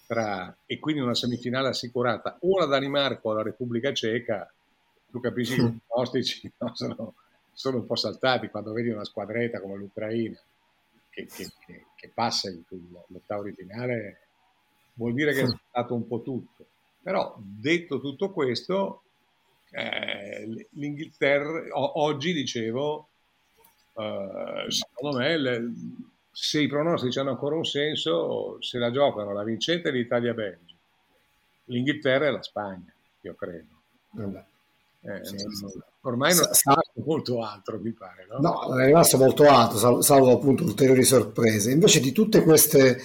tra, 0.06 0.56
e 0.64 0.78
quindi 0.78 1.00
una 1.00 1.14
semifinale 1.14 1.68
assicurata 1.68 2.38
o 2.40 2.58
la 2.58 2.66
Danimarca 2.66 3.28
o 3.28 3.32
la 3.32 3.42
Repubblica 3.42 3.92
Ceca, 3.92 4.50
tu 5.10 5.20
capisci 5.20 5.56
che 5.56 5.62
i 5.66 5.80
pronostici 5.86 6.52
no, 6.58 6.74
sono, 6.74 7.14
sono, 7.52 7.78
un 7.78 7.86
po' 7.86 7.96
saltati 7.96 8.48
quando 8.48 8.72
vedi 8.72 8.90
una 8.90 9.04
squadretta 9.04 9.60
come 9.60 9.76
l'Ucraina 9.76 10.38
che, 11.10 11.26
che, 11.26 11.50
che, 11.64 11.86
che 11.94 12.10
passa 12.12 12.50
in 12.50 12.62
l'ottavo 13.08 13.44
di 13.44 13.52
finale, 13.52 14.20
vuol 14.94 15.14
dire 15.14 15.32
che 15.32 15.42
è 15.42 15.46
stato 15.46 15.94
un 15.94 16.06
po' 16.06 16.22
tutto. 16.22 16.66
Però 17.02 17.36
detto 17.38 18.00
tutto 18.00 18.32
questo, 18.32 19.02
eh, 19.70 20.66
l'Inghilterra, 20.70 21.68
oggi 21.72 22.32
dicevo, 22.32 23.08
eh, 23.94 24.66
secondo 24.68 25.18
me 25.18 25.38
le, 25.38 25.72
se 26.38 26.60
i 26.60 26.68
pronostici 26.68 27.18
hanno 27.18 27.30
ancora 27.30 27.56
un 27.56 27.64
senso, 27.64 28.58
se 28.60 28.76
la 28.76 28.90
giocano 28.90 29.32
la 29.32 29.42
vincente 29.42 29.90
l'Italia-Belgio, 29.90 30.74
l'Inghilterra 31.64 32.26
e 32.26 32.30
la 32.30 32.42
Spagna, 32.42 32.92
io 33.22 33.34
credo. 33.34 33.64
Eh, 35.00 35.24
sì, 35.24 35.34
non, 35.42 35.70
sì. 35.70 35.78
Ormai 36.02 36.34
non 36.34 36.44
è 36.44 36.50
rimasto 36.62 37.02
molto 37.06 37.42
altro, 37.42 37.78
mi 37.78 37.90
pare. 37.92 38.26
No? 38.28 38.38
no, 38.40 38.66
non 38.68 38.82
è 38.82 38.84
rimasto 38.84 39.16
molto 39.16 39.48
altro, 39.48 39.78
salvo, 39.78 40.02
salvo 40.02 40.30
appunto 40.30 40.62
ulteriori 40.62 41.04
sorprese. 41.04 41.70
Invece 41.70 42.00
di 42.00 42.12
tutte 42.12 42.42
queste 42.42 43.00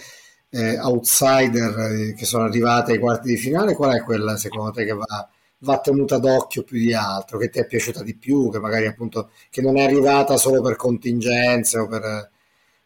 eh, 0.50 0.78
outsider 0.80 1.80
eh, 1.80 2.14
che 2.14 2.26
sono 2.26 2.44
arrivate 2.44 2.92
ai 2.92 3.00
quarti 3.00 3.30
di 3.30 3.38
finale, 3.38 3.76
qual 3.76 3.96
è 3.96 4.04
quella 4.04 4.36
secondo 4.36 4.72
te 4.72 4.84
che 4.84 4.94
va, 4.94 5.30
va 5.60 5.80
tenuta 5.80 6.18
d'occhio 6.18 6.64
più 6.64 6.78
di 6.78 6.94
altro, 6.94 7.38
che 7.38 7.50
ti 7.50 7.60
è 7.60 7.66
piaciuta 7.66 8.04
di 8.04 8.14
più, 8.14 8.52
che 8.52 8.60
magari 8.60 8.88
appunto 8.88 9.30
che 9.50 9.62
non 9.62 9.78
è 9.78 9.84
arrivata 9.84 10.36
solo 10.36 10.62
per 10.62 10.76
contingenze 10.76 11.78
o 11.78 11.88
per 11.88 12.31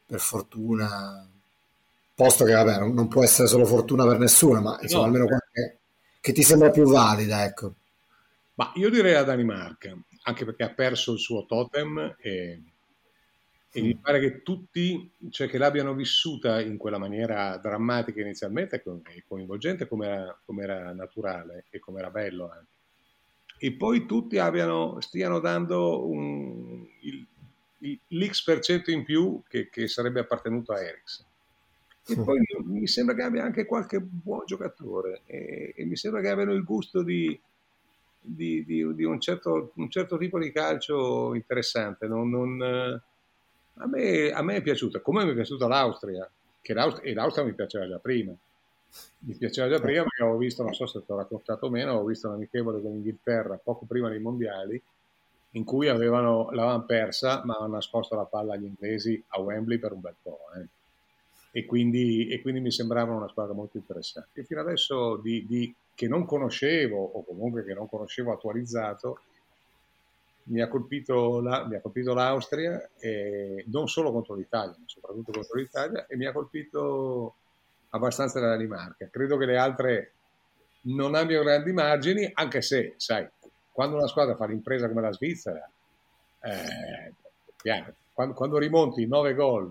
per 0.06 0.20
fortuna, 0.20 1.28
posto 2.14 2.46
che 2.46 2.54
vabbè, 2.54 2.80
non, 2.80 2.94
non 2.94 3.08
può 3.08 3.24
essere 3.24 3.48
solo 3.48 3.66
fortuna 3.66 4.06
per 4.06 4.20
nessuno, 4.20 4.62
ma 4.62 4.78
insomma, 4.82 5.02
no, 5.02 5.08
almeno 5.08 5.28
qualche 5.28 5.78
che 6.26 6.32
ti 6.32 6.42
sembra 6.42 6.72
più 6.72 6.86
valida, 6.86 7.44
ecco. 7.44 7.76
Ma 8.56 8.72
io 8.76 8.90
direi 8.90 9.14
la 9.14 9.22
Danimarca, 9.22 9.96
anche 10.24 10.44
perché 10.44 10.64
ha 10.64 10.74
perso 10.74 11.14
il 11.14 11.20
suo 11.20 11.46
totem 11.46 12.16
e, 12.18 12.62
e 13.72 13.82
mi 13.82 13.96
pare 13.96 14.20
che 14.20 14.42
tutti, 14.42 15.12
cioè 15.30 15.48
che 15.48 15.60
l'abbiano 15.60 15.94
vissuta 15.94 16.60
in 16.62 16.78
quella 16.78 16.98
maniera 16.98 17.58
drammatica 17.58 18.22
inizialmente 18.22 18.82
e 18.84 19.24
coinvolgente 19.28 19.88
come 19.88 20.08
era, 20.08 20.40
come 20.44 20.64
era 20.64 20.94
naturale 20.94 21.66
e 21.70 21.78
come 21.78 22.00
era 22.00 22.10
bello 22.10 22.50
anche. 22.50 22.74
E 23.60 23.74
poi 23.74 24.08
tutti 24.08 24.40
abbiano, 24.40 25.00
stiano 25.02 25.40
dando 25.40 26.08
un, 26.08 26.88
il, 27.02 27.24
l'X% 27.80 28.92
in 28.92 29.04
più 29.04 29.42
che, 29.48 29.70
che 29.70 29.88
sarebbe 29.88 30.22
appartenuto 30.22 30.74
a 30.74 30.82
Ericsson. 30.82 31.26
E 32.08 32.22
poi 32.22 32.40
mi 32.66 32.86
sembra 32.88 33.16
che 33.16 33.24
abbia 33.24 33.44
anche 33.44 33.66
qualche 33.66 34.00
buon 34.00 34.46
giocatore 34.46 35.22
e, 35.26 35.74
e 35.76 35.86
mi 35.86 35.96
sembra 35.96 36.22
che 36.22 36.30
abbiano 36.30 36.54
il 36.54 36.64
gusto 36.64 37.02
di, 37.02 37.40
di, 38.20 38.64
di, 38.64 38.94
di 38.94 39.04
un, 39.04 39.20
certo, 39.20 39.72
un, 39.76 39.90
certo, 39.90 40.18
tipo 40.18 40.38
di 40.38 40.52
calcio 40.52 41.34
interessante. 41.34 42.08
Non, 42.08 42.30
non, 42.30 42.62
a, 42.62 43.88
me, 43.88 44.30
a, 44.30 44.42
me, 44.44 44.56
è 44.58 44.62
piaciuta, 44.62 45.00
come 45.00 45.26
mi 45.26 45.32
è 45.32 45.34
piaciuta 45.34 45.68
l'Austria, 45.68 46.30
che 46.62 46.74
l'Austria, 46.74 47.10
e 47.10 47.14
l'Austria 47.16 47.44
mi 47.44 47.56
piaceva 47.56 47.88
già 47.88 47.98
prima. 47.98 48.34
Mi 49.20 49.34
piaceva 49.34 49.68
già 49.68 49.80
prima 49.80 50.04
perché 50.04 50.22
avevo 50.22 50.38
visto, 50.38 50.62
non 50.62 50.76
so 50.76 50.86
se 50.86 51.04
ti 51.04 51.12
ho 51.12 51.18
raccontato 51.18 51.66
o 51.66 51.70
meno, 51.72 51.90
avevo 51.90 52.06
visto 52.06 52.28
un 52.28 52.36
amichevole 52.36 52.82
con 52.82 52.92
l'Inghilterra 52.92 53.58
poco 53.58 53.86
prima 53.86 54.10
dei 54.10 54.20
mondiali 54.20 54.82
in 55.56 55.64
cui 55.64 55.88
avevano, 55.88 56.52
l'avevano 56.52 56.86
persa 56.86 57.42
ma 57.46 57.56
hanno 57.56 57.76
nascosto 57.76 58.16
la 58.16 58.26
palla 58.26 58.54
agli 58.54 58.66
inglesi 58.66 59.22
a 59.30 59.42
Wembley 59.42 59.78
per 59.78 59.94
un 59.94 60.02
bel 60.02 60.16
po'. 60.22 60.40
Eh. 60.56 60.68
E, 61.52 61.66
quindi, 61.66 62.28
e, 62.28 62.42
quindi, 62.42 62.60
mi 62.60 62.72
sembravano 62.72 63.18
una 63.18 63.30
squadra 63.30 63.54
molto 63.54 63.78
interessante. 63.78 64.42
E 64.42 64.44
fino 64.44 64.60
adesso 64.60 65.16
di, 65.18 65.46
di, 65.48 65.74
che 65.94 66.08
non 66.08 66.26
conoscevo, 66.26 66.98
o 66.98 67.24
comunque 67.24 67.64
che 67.64 67.74
non 67.74 67.88
conoscevo 67.88 68.34
attualizzato, 68.34 69.20
mi 70.48 70.62
ha 70.62 70.68
colpito, 70.68 71.40
la, 71.40 71.66
mi 71.66 71.76
ha 71.76 71.80
colpito 71.80 72.14
l'Austria, 72.14 72.90
non 73.68 73.88
solo 73.88 74.12
contro 74.12 74.36
l'Italia, 74.36 74.76
ma 74.78 74.84
soprattutto 74.86 75.32
contro 75.32 75.58
l'Italia, 75.58 76.06
e 76.08 76.18
mi 76.18 76.26
ha 76.26 76.34
colpito 76.34 77.36
abbastanza 77.92 78.40
della 78.40 78.52
Danimarca. 78.52 79.08
Credo 79.10 79.38
che 79.38 79.46
le 79.46 79.58
altre 79.58 80.12
non 80.82 81.16
abbiano 81.16 81.46
grandi 81.46 81.72
margini, 81.72 82.30
anche 82.34 82.62
se, 82.62 82.96
sai, 82.98 83.26
quando 83.76 83.98
una 83.98 84.08
squadra 84.08 84.38
fa 84.38 84.46
l'impresa 84.46 84.88
come 84.88 85.02
la 85.02 85.12
Svizzera, 85.12 85.70
eh, 86.40 87.14
quando, 88.14 88.34
quando, 88.34 88.58
rimonti 88.58 89.06
9 89.06 89.34
gol, 89.34 89.70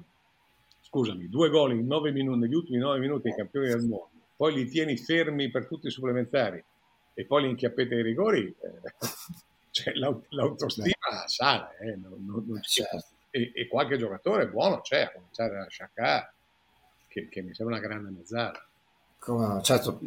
scusami, 0.82 1.30
due 1.30 1.48
gol 1.48 1.72
in 1.72 1.86
9 1.86 2.12
minuti, 2.12 2.38
negli 2.38 2.54
ultimi 2.54 2.76
9 2.76 2.98
minuti 2.98 3.28
ai 3.28 3.34
campioni 3.34 3.68
del 3.68 3.80
mondo, 3.80 4.10
poi 4.36 4.52
li 4.52 4.68
tieni 4.68 4.98
fermi 4.98 5.50
per 5.50 5.66
tutti 5.66 5.86
i 5.86 5.90
supplementari 5.90 6.62
e 7.14 7.24
poi 7.24 7.44
li 7.44 7.48
inchiappete 7.48 7.94
ai 7.94 8.02
rigori, 8.02 8.44
eh, 8.44 8.94
cioè, 9.72 9.94
l'autostima 9.94 10.84
Beh. 10.84 11.22
sale, 11.24 11.78
eh, 11.80 11.96
non, 11.96 12.22
non, 12.26 12.44
non 12.46 12.60
certo. 12.60 13.06
e, 13.30 13.52
e, 13.54 13.66
qualche 13.68 13.96
giocatore 13.96 14.48
buono 14.48 14.82
c'è, 14.82 15.00
a 15.00 15.12
cominciare 15.12 15.54
da 15.54 15.66
Shaka, 15.70 16.30
che, 17.08 17.30
che, 17.30 17.40
mi 17.40 17.54
sembra 17.54 17.76
una 17.78 17.86
grande 17.86 18.10
mezzala. 18.10 18.68
Come, 19.18 19.62
certo, 19.62 19.98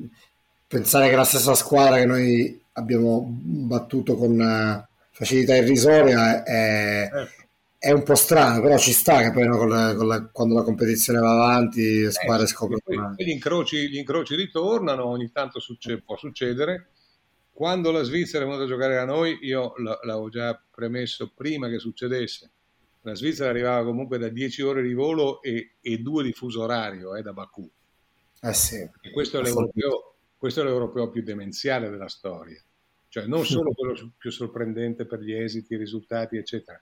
pensare 0.67 1.09
che 1.09 1.15
la 1.15 1.23
stessa 1.23 1.55
squadra 1.55 1.97
che 1.97 2.05
noi 2.05 2.65
abbiamo 2.77 3.25
battuto 3.27 4.15
con 4.15 4.39
eh, 4.39 4.87
facilità 5.11 5.55
irrisoria 5.55 6.43
è, 6.43 7.09
eh. 7.11 7.27
è, 7.77 7.91
un 7.91 8.03
po' 8.03 8.15
strano, 8.15 8.61
però 8.61 8.77
ci 8.77 8.93
sta 8.93 9.21
che 9.21 9.31
poi 9.31 9.47
no, 9.47 9.57
con 9.57 9.69
la, 9.69 9.95
con 9.95 10.07
la, 10.07 10.25
quando 10.31 10.55
la 10.55 10.63
competizione 10.63 11.19
va 11.19 11.31
avanti 11.31 12.03
le 12.03 12.11
squadre 12.11 12.43
eh, 12.45 12.47
scoprono. 12.47 12.81
Poi, 12.83 13.25
gli, 13.25 13.29
incroci, 13.29 13.89
gli, 13.89 13.97
incroci, 13.97 14.35
ritornano, 14.35 15.05
ogni 15.05 15.31
tanto 15.31 15.59
succe, 15.59 16.01
può 16.01 16.15
succedere. 16.15 16.89
Quando 17.51 17.91
la 17.91 18.03
Svizzera 18.03 18.43
è 18.43 18.47
venuta 18.47 18.65
a 18.65 18.67
giocare 18.67 18.93
da 18.93 19.05
noi, 19.05 19.39
io 19.41 19.73
l'avevo 20.03 20.29
già 20.29 20.59
premesso 20.69 21.31
prima 21.35 21.67
che 21.67 21.79
succedesse. 21.79 22.51
La 23.01 23.15
Svizzera 23.15 23.49
arrivava 23.49 23.83
comunque 23.83 24.19
da 24.19 24.27
10 24.27 24.61
ore 24.61 24.83
di 24.83 24.93
volo 24.93 25.41
e, 25.41 25.77
e 25.81 25.97
due 25.97 26.23
di 26.23 26.33
fuso 26.33 26.61
orario 26.61 27.15
eh, 27.15 27.23
da 27.23 27.33
Baku. 27.33 27.67
Eh 28.41 28.53
sì. 28.53 28.87
Questo 29.11 29.39
è 29.39 29.41
questo 30.37 30.61
è 30.61 30.63
l'europeo 30.63 31.09
più 31.09 31.23
demenziale 31.23 31.89
della 31.89 32.07
storia, 32.07 32.61
cioè 33.09 33.25
non 33.25 33.45
solo 33.45 33.71
quello 33.73 34.13
più 34.17 34.31
sorprendente 34.31 35.05
per 35.05 35.21
gli 35.21 35.33
esiti, 35.33 35.73
i 35.73 35.77
risultati, 35.77 36.37
eccetera. 36.37 36.79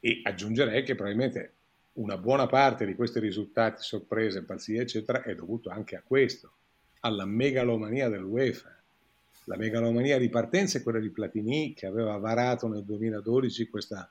E 0.00 0.20
aggiungerei 0.22 0.82
che 0.82 0.94
probabilmente 0.94 1.52
una 1.94 2.16
buona 2.16 2.46
parte 2.46 2.86
di 2.86 2.94
questi 2.94 3.20
risultati, 3.20 3.82
sorprese, 3.82 4.44
pazzie, 4.44 4.82
eccetera, 4.82 5.22
è 5.22 5.34
dovuto 5.34 5.70
anche 5.70 5.96
a 5.96 6.02
questo, 6.04 6.52
alla 7.00 7.24
megalomania 7.24 8.08
dell'UEFA. 8.08 8.72
La 9.46 9.56
megalomania 9.56 10.18
di 10.18 10.28
partenza 10.28 10.78
è 10.78 10.82
quella 10.82 11.00
di 11.00 11.10
Platini 11.10 11.74
che 11.74 11.86
aveva 11.86 12.16
varato 12.16 12.66
nel 12.66 12.82
2012 12.82 13.68
questa, 13.68 14.10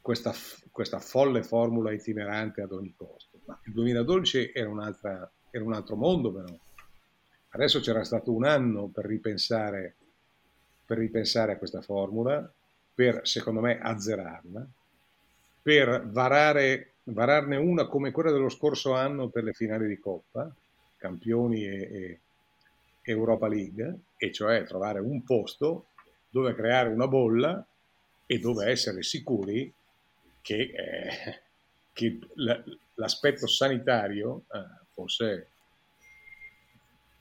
questa, 0.00 0.34
questa 0.70 0.98
folle 0.98 1.42
formula 1.42 1.92
itinerante 1.92 2.62
ad 2.62 2.72
ogni 2.72 2.92
costo. 2.96 3.38
Ma 3.44 3.58
il 3.64 3.72
2012 3.72 4.50
era, 4.52 4.92
era 5.50 5.64
un 5.64 5.72
altro 5.72 5.94
mondo 5.94 6.32
però 6.32 6.52
Adesso 7.56 7.80
c'era 7.80 8.04
stato 8.04 8.32
un 8.32 8.44
anno 8.44 8.88
per 8.88 9.06
ripensare, 9.06 9.96
per 10.86 10.98
ripensare 10.98 11.52
a 11.52 11.56
questa 11.56 11.82
formula, 11.82 12.50
per 12.94 13.20
secondo 13.26 13.60
me 13.60 13.78
azzerarla, 13.80 14.66
per 15.62 16.06
varare, 16.06 16.92
vararne 17.04 17.56
una 17.56 17.86
come 17.86 18.12
quella 18.12 18.30
dello 18.30 18.48
scorso 18.48 18.94
anno 18.94 19.28
per 19.28 19.44
le 19.44 19.52
finali 19.52 19.88
di 19.88 19.98
Coppa, 19.98 20.50
campioni 20.96 21.66
e, 21.66 21.90
e 21.92 22.20
Europa 23.02 23.48
League, 23.48 23.98
e 24.16 24.32
cioè 24.32 24.64
trovare 24.64 25.00
un 25.00 25.22
posto 25.24 25.88
dove 26.30 26.54
creare 26.54 26.88
una 26.88 27.08
bolla 27.08 27.66
e 28.24 28.38
dove 28.38 28.70
essere 28.70 29.02
sicuri 29.02 29.72
che, 30.40 30.56
eh, 30.56 31.40
che 31.92 32.18
l'aspetto 32.94 33.46
sanitario 33.46 34.44
eh, 34.52 34.84
fosse 34.92 35.48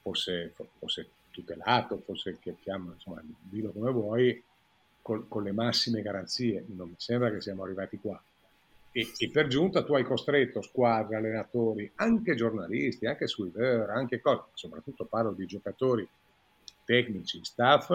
fosse, 0.06 0.54
fosse 0.78 1.10
tutelato, 1.36 2.02
fosse 2.06 2.38
che 2.40 2.56
chiama, 2.62 2.94
insomma, 2.94 3.22
dillo 3.42 3.72
come 3.72 3.92
vuoi, 3.92 4.44
con, 5.02 5.28
con, 5.28 5.44
le 5.44 5.52
massime 5.52 6.02
garanzie. 6.02 6.64
Non 6.68 6.90
mi 6.90 6.96
sembra 6.98 7.30
che 7.30 7.42
siamo 7.42 7.64
arrivati 7.64 8.00
qua. 8.00 8.22
E, 8.92 9.12
e, 9.18 9.30
per 9.30 9.48
giunta 9.48 9.84
tu 9.84 9.94
hai 9.94 10.04
costretto 10.04 10.62
squadre, 10.62 11.18
allenatori, 11.18 11.92
anche 11.96 12.36
giornalisti, 12.36 13.06
anche 13.06 13.28
sweeper, 13.28 13.90
anche 13.90 14.22
cose, 14.22 14.44
soprattutto 14.54 15.04
parlo 15.04 15.34
di 15.34 15.46
giocatori 15.46 16.08
tecnici, 16.86 17.44
staff, 17.44 17.90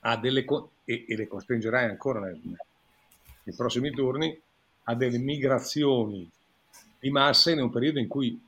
a 0.00 0.16
delle, 0.16 0.46
e, 0.84 1.04
e 1.06 1.16
le 1.16 1.28
costringerai 1.28 1.84
ancora 1.84 2.20
nel, 2.20 2.40
nei 2.42 3.54
prossimi 3.54 3.90
turni 3.90 4.40
a 4.84 4.94
delle 4.94 5.18
migrazioni 5.18 6.28
di 6.98 7.10
massa 7.10 7.50
in 7.50 7.60
un 7.60 7.70
periodo 7.70 7.98
in 7.98 8.08
cui, 8.08 8.40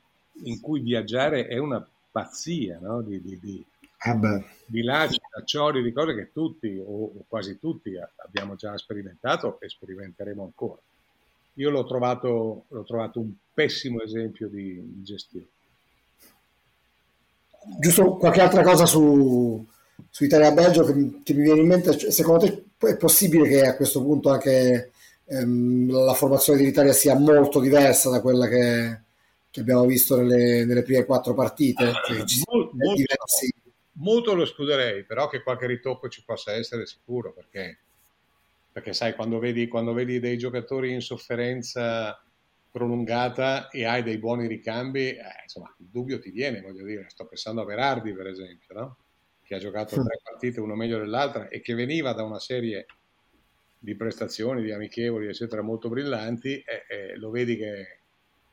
in 0.43 0.59
cui 0.59 0.79
viaggiare 0.79 1.45
è 1.45 1.59
una 1.59 1.85
pazzia 2.11 2.79
no? 2.79 3.01
di, 3.01 3.21
di, 3.21 3.39
di, 3.39 3.65
eh 4.03 4.59
di 4.71 4.83
lacci, 4.83 5.19
laccioli, 5.35 5.83
di 5.83 5.91
cose 5.91 6.15
che 6.15 6.31
tutti 6.31 6.81
o, 6.83 7.11
quasi 7.27 7.59
tutti 7.59 7.91
abbiamo 8.23 8.55
già 8.55 8.77
sperimentato 8.77 9.59
e 9.59 9.67
sperimenteremo 9.67 10.41
ancora. 10.41 10.79
Io 11.55 11.69
l'ho 11.69 11.85
trovato, 11.85 12.63
l'ho 12.69 12.83
trovato 12.83 13.19
un 13.19 13.31
pessimo 13.53 14.01
esempio 14.01 14.47
di 14.47 15.01
gestione. 15.03 15.47
Giusto 17.79 18.15
qualche 18.15 18.39
altra 18.39 18.63
cosa 18.63 18.85
su, 18.85 19.63
su 20.09 20.23
Italia-Belgio 20.23 20.85
che, 20.85 21.19
che, 21.21 21.33
mi 21.33 21.43
viene 21.43 21.59
in 21.59 21.67
mente, 21.67 21.97
cioè, 21.97 22.09
secondo 22.09 22.45
te 22.45 22.87
è 22.87 22.95
possibile 22.95 23.47
che 23.49 23.67
a 23.67 23.75
questo 23.75 24.01
punto 24.01 24.29
anche 24.29 24.91
ehm, 25.25 25.91
la 25.91 26.13
formazione 26.13 26.59
dell'Italia 26.59 26.93
sia 26.93 27.15
molto 27.15 27.59
diversa 27.59 28.09
da 28.09 28.21
quella 28.21 28.47
che, 28.47 29.01
che 29.51 29.59
abbiamo 29.59 29.85
visto 29.85 30.15
nelle, 30.15 30.63
nelle 30.63 30.81
prime 30.81 31.03
quattro 31.03 31.33
partite. 31.33 31.83
Ah, 31.83 32.01
cioè, 32.07 32.23
molto, 32.49 32.71
molto, 32.77 33.03
molto, 33.93 34.33
lo 34.33 34.43
escluderei, 34.43 35.03
però 35.05 35.27
che 35.27 35.43
qualche 35.43 35.67
ritocco 35.67 36.09
ci 36.09 36.23
possa 36.23 36.53
essere 36.53 36.85
sicuro, 36.85 37.33
perché, 37.33 37.79
perché 38.71 38.93
sai, 38.93 39.13
quando 39.15 39.39
vedi, 39.39 39.67
quando 39.67 39.93
vedi 39.93 40.19
dei 40.19 40.37
giocatori 40.37 40.91
in 40.91 41.01
sofferenza 41.01 42.23
prolungata 42.71 43.69
e 43.69 43.85
hai 43.85 44.01
dei 44.01 44.17
buoni 44.17 44.47
ricambi, 44.47 45.09
eh, 45.09 45.23
insomma, 45.43 45.73
il 45.79 45.87
dubbio 45.87 46.19
ti 46.19 46.31
viene, 46.31 46.61
voglio 46.61 46.85
dire, 46.85 47.09
sto 47.09 47.25
pensando 47.25 47.61
a 47.61 47.65
Berardi 47.65 48.13
per 48.13 48.27
esempio, 48.27 48.73
no? 48.73 48.97
che 49.43 49.55
ha 49.55 49.59
giocato 49.59 49.95
tre 50.01 50.21
partite, 50.23 50.61
uno 50.61 50.75
meglio 50.75 50.97
dell'altra, 50.97 51.49
e 51.49 51.59
che 51.59 51.73
veniva 51.73 52.13
da 52.13 52.23
una 52.23 52.39
serie 52.39 52.85
di 53.77 53.95
prestazioni, 53.95 54.61
di 54.61 54.71
amichevoli, 54.71 55.27
eccetera, 55.27 55.61
molto 55.61 55.89
brillanti, 55.89 56.53
e, 56.59 56.85
e 56.87 57.17
lo 57.17 57.29
vedi 57.31 57.57
che 57.57 57.99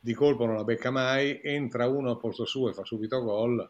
di 0.01 0.13
colpo 0.15 0.45
non 0.47 0.57
la 0.57 0.65
becca 0.65 0.91
mai, 0.91 1.41
entra 1.45 1.87
uno 1.87 2.11
al 2.11 2.19
posto 2.19 2.45
suo 2.45 2.71
e 2.71 2.73
fa 2.73 2.85
subito 2.85 3.23
gol, 3.23 3.61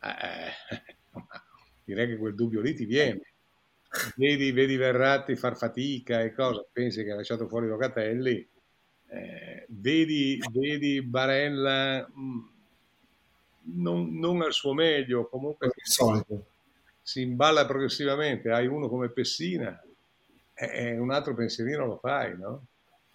eh, 0.00 0.94
direi 1.84 2.06
che 2.06 2.16
quel 2.16 2.34
dubbio 2.34 2.60
lì 2.60 2.74
ti 2.74 2.84
viene. 2.84 3.20
Vedi, 4.16 4.52
vedi 4.52 4.76
Verratti 4.76 5.36
far 5.36 5.56
fatica 5.56 6.22
e 6.22 6.32
cosa, 6.32 6.64
pensi 6.72 7.04
che 7.04 7.10
ha 7.10 7.16
lasciato 7.16 7.46
fuori 7.46 7.66
Locatelli, 7.66 8.48
eh, 9.08 9.66
vedi, 9.68 10.40
vedi 10.50 11.02
Barella 11.02 12.08
mh, 12.10 12.20
mm, 12.20 12.40
non, 13.82 14.18
non, 14.18 14.40
al 14.40 14.54
suo 14.54 14.72
meglio, 14.72 15.28
comunque 15.28 15.70
si, 15.82 16.02
si 17.02 17.20
imballa 17.20 17.66
progressivamente, 17.66 18.50
hai 18.50 18.66
uno 18.66 18.88
come 18.88 19.10
Pessina, 19.10 19.78
e 20.54 20.98
un 20.98 21.10
altro 21.10 21.34
pensierino 21.34 21.84
lo 21.84 21.98
fai, 21.98 22.36
no? 22.38 22.66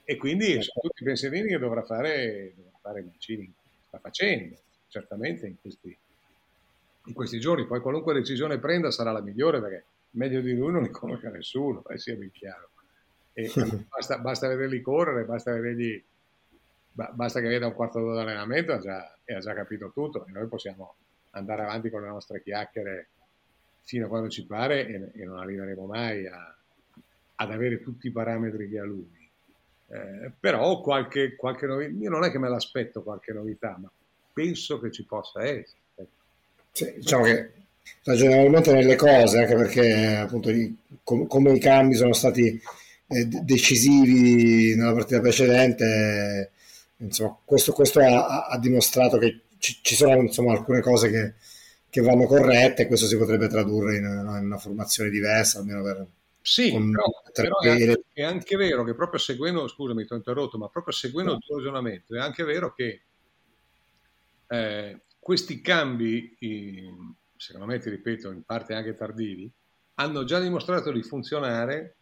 E 0.03 0.15
quindi 0.15 0.51
sono 0.62 0.81
tutti 0.81 1.01
i 1.01 1.05
pensierini 1.05 1.49
che 1.49 1.57
dovrà 1.57 1.83
fare, 1.83 2.53
dovrà 2.55 2.77
fare 2.81 3.01
Mancini, 3.01 3.51
sta 3.88 3.99
facendo 3.99 4.55
certamente 4.88 5.47
in 5.47 5.55
questi, 5.60 5.95
in 7.07 7.13
questi 7.13 7.39
giorni. 7.39 7.65
Poi 7.65 7.79
qualunque 7.79 8.13
decisione 8.13 8.59
prenda 8.59 8.91
sarà 8.91 9.11
la 9.11 9.21
migliore 9.21 9.59
perché 9.59 9.85
meglio 10.11 10.41
di 10.41 10.55
lui 10.55 10.71
non 10.71 10.83
li 10.83 10.91
conosce 10.91 11.29
nessuno, 11.29 11.83
eh, 11.87 11.97
sia 11.97 12.15
ben 12.15 12.31
chiaro. 12.31 12.69
E, 13.33 13.51
basta, 13.89 14.19
basta, 14.19 14.47
vederli 14.47 14.81
correre, 14.81 15.25
basta, 15.25 15.51
vedergli, 15.53 16.03
basta 16.91 17.39
che 17.39 17.47
veda 17.47 17.67
un 17.67 17.73
quarto 17.73 17.99
d'ora 17.99 18.23
di 18.23 18.29
allenamento 18.29 18.73
ha 18.73 18.79
già, 18.79 19.17
e 19.23 19.33
ha 19.33 19.39
già 19.39 19.53
capito 19.53 19.91
tutto 19.93 20.25
e 20.25 20.31
noi 20.31 20.47
possiamo 20.47 20.95
andare 21.31 21.63
avanti 21.63 21.89
con 21.89 22.01
le 22.01 22.07
nostre 22.07 22.41
chiacchiere 22.41 23.09
fino 23.83 24.05
a 24.05 24.09
quando 24.09 24.29
ci 24.29 24.45
pare 24.45 24.87
e, 24.87 25.21
e 25.21 25.25
non 25.25 25.37
arriveremo 25.37 25.85
mai 25.85 26.25
a, 26.27 26.55
ad 27.35 27.51
avere 27.51 27.81
tutti 27.81 28.07
i 28.07 28.11
parametri 28.11 28.69
che 28.69 28.79
ha 28.79 28.83
lui. 28.83 29.15
Eh, 29.89 30.31
però 30.37 30.81
qualche, 30.81 31.35
qualche 31.35 31.65
novità, 31.65 31.91
io 31.97 32.09
non 32.09 32.23
è 32.23 32.31
che 32.31 32.39
me 32.39 32.49
l'aspetto 32.49 33.03
qualche 33.03 33.31
novità, 33.31 33.77
ma 33.79 33.89
penso 34.33 34.79
che 34.79 34.91
ci 34.91 35.05
possa 35.05 35.43
essere. 35.45 35.85
Sì, 36.77 36.93
diciamo 36.97 37.23
che 37.23 37.51
ragionevolmente 38.03 38.71
nelle 38.71 38.95
cose, 38.95 39.39
anche 39.39 39.55
perché 39.55 40.15
appunto 40.15 40.51
com- 41.01 41.25
come 41.25 41.53
i 41.53 41.59
cambi 41.59 41.95
sono 41.95 42.13
stati 42.13 42.61
eh, 43.07 43.25
decisivi 43.25 44.75
nella 44.75 44.93
partita 44.93 45.19
precedente, 45.19 46.51
insomma, 46.97 47.35
questo, 47.43 47.71
questo 47.73 47.99
ha, 47.99 48.45
ha, 48.45 48.59
dimostrato 48.59 49.17
che 49.17 49.39
ci, 49.57 49.79
ci 49.81 49.95
sono 49.95 50.21
insomma, 50.21 50.51
alcune 50.51 50.81
cose 50.81 51.09
che, 51.09 51.33
che, 51.89 52.01
vanno 52.01 52.27
corrette 52.27 52.83
e 52.83 52.87
questo 52.87 53.07
si 53.07 53.17
potrebbe 53.17 53.47
tradurre 53.47 53.97
in, 53.97 54.03
in 54.03 54.45
una 54.45 54.59
formazione 54.59 55.09
diversa, 55.09 55.57
almeno 55.57 55.81
per, 55.81 56.05
sì, 56.39 56.71
però, 56.71 57.11
però 57.33 57.59
è, 57.59 57.69
anche, 57.69 58.03
è, 58.13 58.23
anche, 58.23 58.55
vero 58.55 58.83
che 58.83 58.93
proprio 58.93 59.19
seguendo, 59.19 59.67
scusami, 59.67 60.05
ti 60.05 60.13
ho 60.13 60.15
interrotto, 60.15 60.59
ma 60.59 60.69
proprio 60.69 60.93
seguendo 60.93 61.31
no. 61.31 61.37
il 61.37 61.43
tuo 61.43 61.57
ragionamento, 61.57 62.15
è 62.15 62.19
anche 62.19 62.43
vero 62.43 62.71
che 62.71 63.01
eh, 64.49 65.01
questi 65.27 65.59
cambi, 65.59 66.37
secondo 67.35 67.65
me, 67.65 67.79
ti 67.79 67.89
ripeto, 67.89 68.31
in 68.31 68.43
parte 68.43 68.73
anche 68.73 68.95
tardivi, 68.95 69.51
hanno 69.95 70.23
già 70.23 70.39
dimostrato 70.39 70.89
di 70.89 71.03
funzionare, 71.03 71.95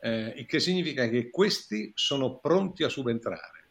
eh, 0.00 0.34
il 0.36 0.44
che 0.44 0.60
significa 0.60 1.08
che 1.08 1.30
questi 1.30 1.90
sono 1.94 2.36
pronti 2.36 2.84
a 2.84 2.90
subentrare. 2.90 3.64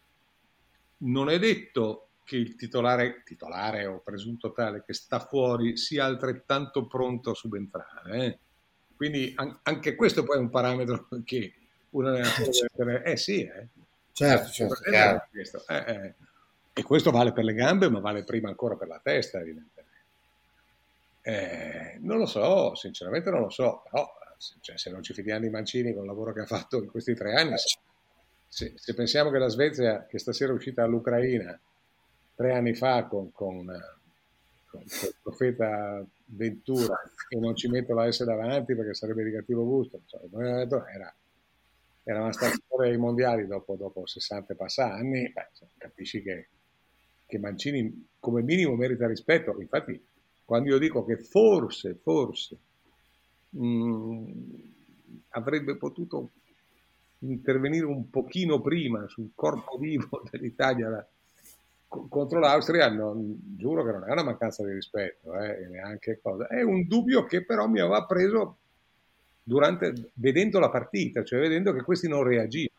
Non 1.01 1.29
è 1.29 1.37
detto 1.37 2.07
che 2.23 2.37
il 2.37 2.55
titolare, 2.55 3.21
titolare 3.23 3.85
o 3.85 3.99
presunto 3.99 4.51
tale 4.51 4.83
che 4.83 4.93
sta 4.93 5.19
fuori 5.19 5.77
sia 5.77 6.05
altrettanto 6.05 6.87
pronto 6.87 7.29
a 7.29 7.35
subentrare. 7.35 8.25
Eh? 8.25 8.39
Quindi 8.95 9.33
an- 9.35 9.59
anche 9.61 9.93
questo 9.93 10.23
poi 10.23 10.37
è 10.37 10.39
un 10.39 10.49
parametro 10.49 11.07
che 11.23 11.53
un 11.91 12.07
allenatore 12.07 12.49
deve 12.49 12.69
tenere. 12.75 13.03
Eh 13.03 13.17
sì, 13.17 13.43
eh. 13.43 13.67
Certo, 14.13 14.49
certo. 14.49 14.75
certo. 14.81 15.63
E 16.77 16.83
questo 16.83 17.09
vale 17.09 17.31
per 17.31 17.45
le 17.45 17.53
gambe, 17.53 17.89
ma 17.89 17.99
vale 17.99 18.25
prima 18.25 18.49
ancora 18.49 18.75
per 18.75 18.89
la 18.89 18.99
testa, 19.01 19.39
evidentemente. 19.39 19.83
Eh, 21.21 21.97
non 22.01 22.17
lo 22.17 22.25
so, 22.25 22.75
sinceramente 22.75 23.29
non 23.29 23.39
lo 23.39 23.49
so, 23.49 23.81
però 23.89 24.05
cioè, 24.59 24.77
se 24.77 24.91
non 24.91 25.01
ci 25.01 25.13
fidiamo 25.13 25.39
di 25.39 25.49
Mancini 25.49 25.93
con 25.93 26.03
il 26.03 26.09
lavoro 26.09 26.33
che 26.33 26.41
ha 26.41 26.45
fatto 26.45 26.83
in 26.83 26.89
questi 26.89 27.15
tre 27.15 27.33
anni, 27.33 27.55
se, 28.47 28.73
se 28.75 28.93
pensiamo 28.93 29.31
che 29.31 29.37
la 29.37 29.47
Svezia, 29.47 30.05
che 30.05 30.19
stasera 30.19 30.51
è 30.51 30.55
uscita 30.55 30.83
all'Ucraina, 30.83 31.57
tre 32.35 32.53
anni 32.53 32.75
fa 32.75 33.05
con, 33.05 33.31
con, 33.31 33.65
con 34.69 34.81
il 34.81 35.15
profeta 35.21 36.05
Ventura 36.27 37.01
e 37.29 37.37
non 37.37 37.55
ci 37.55 37.69
metto 37.69 37.93
la 37.93 38.11
S 38.11 38.23
davanti 38.23 38.75
perché 38.75 38.93
sarebbe 38.93 39.23
di 39.23 39.31
cattivo 39.31 39.63
gusto, 39.63 40.01
era, 40.33 41.15
era 42.03 42.21
una 42.21 42.33
stazione 42.33 42.89
ai 42.89 42.97
mondiali 42.97 43.47
dopo, 43.47 43.75
dopo 43.75 44.05
60 44.05 44.53
e 44.53 44.55
passa 44.55 44.91
anni, 44.91 45.31
beh, 45.31 45.47
capisci 45.77 46.21
che, 46.21 46.49
che 47.25 47.39
Mancini 47.39 48.07
come 48.19 48.41
minimo 48.41 48.75
merita 48.75 49.07
rispetto, 49.07 49.55
infatti 49.59 50.01
quando 50.43 50.69
io 50.69 50.77
dico 50.77 51.03
che 51.03 51.17
forse, 51.17 51.95
forse 52.01 52.57
mh, 53.49 53.67
mm, 53.67 54.25
avrebbe 55.29 55.75
potuto 55.75 56.31
intervenire 57.19 57.85
un 57.85 58.09
pochino 58.09 58.61
prima 58.61 59.07
sul 59.07 59.31
corpo 59.33 59.77
vivo 59.77 60.23
dell'Italia 60.29 61.05
contro 61.87 62.39
l'Austria, 62.39 62.89
non, 62.89 63.55
giuro 63.57 63.83
che 63.83 63.91
non 63.91 64.03
è 64.07 64.11
una 64.11 64.23
mancanza 64.23 64.65
di 64.65 64.73
rispetto, 64.73 65.33
eh, 65.39 65.67
neanche 65.67 66.19
cosa. 66.21 66.47
È 66.47 66.61
un 66.61 66.87
dubbio 66.87 67.25
che 67.25 67.45
però 67.45 67.67
mi 67.67 67.79
aveva 67.79 68.05
preso 68.05 68.57
durante, 69.41 70.11
vedendo 70.15 70.59
la 70.59 70.69
partita, 70.69 71.23
cioè 71.23 71.39
vedendo 71.39 71.71
che 71.71 71.83
questi 71.83 72.07
non 72.07 72.23
reagivano. 72.23 72.74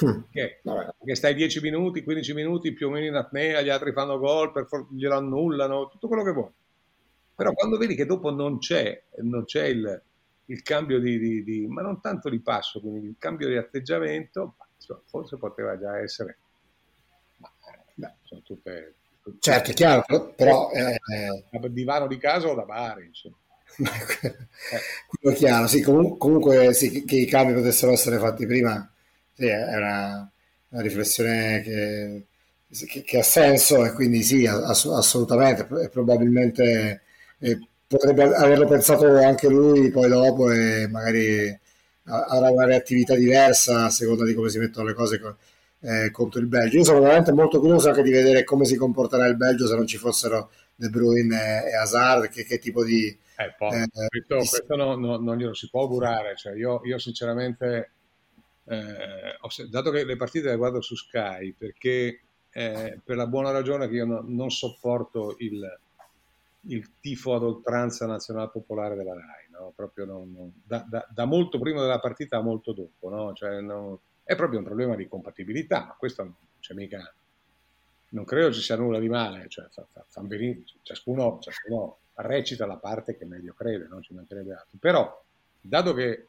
Hm. 0.00 0.24
Che, 0.30 0.60
che 1.04 1.14
stai 1.14 1.34
10 1.34 1.60
minuti, 1.60 2.02
15 2.02 2.34
minuti 2.34 2.72
più 2.72 2.88
o 2.88 2.90
meno 2.90 3.06
in 3.06 3.14
apnea, 3.14 3.62
gli 3.62 3.70
altri 3.70 3.92
fanno 3.92 4.18
gol, 4.18 4.52
per 4.52 4.66
for- 4.66 4.86
glielo 4.92 5.16
annullano, 5.16 5.88
tutto 5.88 6.08
quello 6.08 6.22
che 6.24 6.32
vuoi. 6.32 6.50
Però 7.34 7.52
quando 7.52 7.78
vedi 7.78 7.94
che 7.94 8.04
dopo 8.04 8.30
non 8.30 8.58
c'è, 8.58 9.02
non 9.22 9.44
c'è 9.44 9.64
il, 9.66 10.02
il 10.46 10.62
cambio 10.62 10.98
di, 10.98 11.18
di, 11.18 11.44
di, 11.44 11.66
ma 11.66 11.82
non 11.82 12.00
tanto 12.00 12.28
di 12.28 12.40
passo, 12.40 12.80
quindi 12.80 13.06
il 13.06 13.16
cambio 13.18 13.48
di 13.48 13.56
atteggiamento, 13.56 14.56
forse 15.06 15.36
poteva 15.36 15.78
già 15.78 15.98
essere 15.98 16.38
Beh, 17.98 18.14
sono 18.22 18.42
tutte, 18.42 18.94
tutte 19.22 19.38
certo, 19.40 19.70
è 19.72 19.74
chiaro, 19.74 20.32
però... 20.36 20.70
Eh, 20.70 21.00
eh, 21.12 21.72
divano 21.72 22.06
di 22.06 22.16
casa 22.16 22.46
o 22.46 22.54
da 22.54 22.62
bar, 22.62 23.02
insomma. 23.02 23.36
Quello 23.76 25.34
è 25.34 25.38
chiaro, 25.38 25.66
sì, 25.66 25.82
comunque, 25.82 26.16
comunque 26.16 26.74
sì, 26.74 27.04
che 27.04 27.16
i 27.16 27.26
cambi 27.26 27.54
potessero 27.54 27.90
essere 27.90 28.18
fatti 28.18 28.46
prima, 28.46 28.88
sì, 29.38 29.46
è 29.46 29.76
una, 29.76 30.28
una 30.70 30.82
riflessione 30.82 31.60
che, 31.62 32.26
che, 32.88 33.02
che, 33.02 33.18
ha 33.18 33.22
senso 33.22 33.84
e 33.84 33.92
quindi 33.92 34.24
sì, 34.24 34.44
ass- 34.46 34.86
assolutamente, 34.86 35.68
e 35.80 35.88
probabilmente 35.88 37.02
eh, 37.38 37.58
potrebbe 37.86 38.24
averlo 38.34 38.66
pensato 38.66 39.06
anche 39.18 39.48
lui 39.48 39.90
poi 39.92 40.08
dopo 40.08 40.50
e 40.50 40.88
magari 40.88 41.56
avrà 42.06 42.50
una 42.50 42.64
reattività 42.64 43.14
diversa 43.14 43.84
a 43.84 43.90
seconda 43.90 44.24
di 44.24 44.34
come 44.34 44.48
si 44.48 44.58
mettono 44.58 44.88
le 44.88 44.94
cose 44.94 45.20
eh, 45.82 46.10
contro 46.10 46.40
il 46.40 46.46
Belgio. 46.46 46.78
Io 46.78 46.84
sono 46.84 47.00
veramente 47.00 47.32
molto 47.32 47.60
curioso 47.60 47.90
anche 47.90 48.02
di 48.02 48.10
vedere 48.10 48.42
come 48.42 48.64
si 48.64 48.74
comporterà 48.74 49.26
il 49.26 49.36
Belgio 49.36 49.68
se 49.68 49.76
non 49.76 49.86
ci 49.86 49.98
fossero 49.98 50.50
De 50.74 50.88
Bruyne 50.88 51.64
e 51.64 51.76
Hazard, 51.76 52.28
che, 52.28 52.44
che 52.44 52.58
tipo 52.58 52.84
di... 52.84 53.06
Eh, 53.36 53.54
poi, 53.56 53.82
eh, 53.82 53.86
questo, 54.26 54.56
questo 54.56 54.74
no, 54.74 54.96
no, 54.96 55.16
non 55.16 55.36
glielo 55.36 55.54
si 55.54 55.68
può 55.70 55.82
augurare, 55.82 56.34
cioè, 56.34 56.56
io, 56.56 56.80
io, 56.82 56.98
sinceramente, 56.98 57.92
eh, 58.68 59.36
ho, 59.40 59.48
dato 59.70 59.90
che 59.90 60.04
le 60.04 60.16
partite 60.16 60.50
le 60.50 60.56
guardo 60.56 60.80
su 60.80 60.94
Sky, 60.94 61.52
perché 61.52 62.20
eh, 62.50 63.00
per 63.02 63.16
la 63.16 63.26
buona 63.26 63.50
ragione 63.50 63.88
che 63.88 63.94
io 63.94 64.04
no, 64.04 64.22
non 64.26 64.50
sopporto 64.50 65.36
il, 65.38 65.78
il 66.62 66.90
tifo 67.00 67.34
ad 67.34 67.42
oltranza 67.42 68.06
nazionale 68.06 68.50
popolare 68.52 68.94
della 68.94 69.14
RAI, 69.14 69.48
no? 69.50 69.72
proprio 69.74 70.04
non, 70.04 70.52
da, 70.64 70.84
da, 70.88 71.06
da, 71.10 71.24
molto 71.24 71.58
prima 71.58 71.80
della 71.80 71.98
partita 71.98 72.38
a 72.38 72.42
molto 72.42 72.72
dopo, 72.72 73.08
no? 73.08 73.32
cioè, 73.32 73.60
non, 73.60 73.98
è 74.22 74.36
proprio 74.36 74.58
un 74.58 74.64
problema 74.64 74.94
di 74.96 75.08
compatibilità, 75.08 75.86
ma 75.86 75.96
questo 75.98 76.22
non 76.22 76.34
c'è 76.60 76.74
mica, 76.74 77.12
non 78.10 78.24
credo 78.24 78.52
ci 78.52 78.60
sia 78.60 78.76
nulla 78.76 78.98
di 78.98 79.08
male, 79.08 79.48
cioè 79.48 79.66
fa, 79.70 79.86
fa, 79.90 80.04
fa 80.06 80.22
ciascuno, 80.82 81.38
ciascuno, 81.40 81.98
recita 82.14 82.66
la 82.66 82.76
parte 82.76 83.16
che 83.16 83.24
meglio 83.24 83.54
crede, 83.54 83.86
non 83.88 84.02
ci 84.02 84.12
mancherebbe 84.12 84.52
altro. 84.52 84.78
Però, 84.78 85.22
dato 85.60 85.94
che 85.94 86.26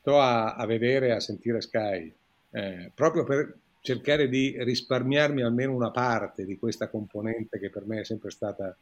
sto 0.00 0.20
a, 0.20 0.54
a 0.54 0.66
vedere, 0.66 1.12
a 1.12 1.20
sentire 1.20 1.60
Sky, 1.60 2.12
eh, 2.50 2.90
proprio 2.94 3.24
per 3.24 3.56
cercare 3.80 4.28
di 4.28 4.56
risparmiarmi 4.58 5.42
almeno 5.42 5.74
una 5.74 5.90
parte 5.90 6.44
di 6.44 6.58
questa 6.58 6.88
componente 6.88 7.58
che 7.58 7.70
per 7.70 7.86
me 7.86 8.00
è 8.00 8.04
sempre 8.04 8.30
stata 8.30 8.74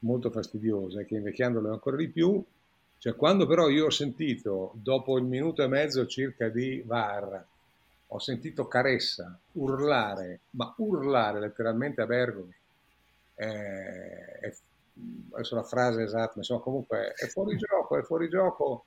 molto 0.00 0.30
fastidiosa 0.30 1.00
e 1.00 1.06
che 1.06 1.16
invecchiandolo 1.16 1.68
è 1.68 1.72
ancora 1.72 1.96
di 1.96 2.08
più, 2.08 2.42
cioè, 2.98 3.14
quando 3.14 3.46
però 3.46 3.68
io 3.68 3.86
ho 3.86 3.90
sentito, 3.90 4.72
dopo 4.74 5.18
il 5.18 5.24
minuto 5.24 5.62
e 5.62 5.68
mezzo 5.68 6.06
circa 6.06 6.48
di 6.48 6.82
VAR, 6.84 7.44
ho 8.08 8.18
sentito 8.18 8.66
Caressa 8.66 9.38
urlare, 9.52 10.40
ma 10.50 10.72
urlare 10.78 11.40
letteralmente 11.40 12.00
a 12.00 12.06
Bergomi, 12.06 12.54
eh, 13.34 14.38
è, 14.40 14.54
adesso 15.32 15.54
la 15.54 15.62
frase 15.62 16.02
esatta, 16.02 16.34
insomma 16.38 16.60
comunque 16.60 17.12
è 17.14 17.26
fuori 17.26 17.56
gioco, 17.56 17.98
è 17.98 18.02
fuori 18.02 18.28
gioco, 18.28 18.84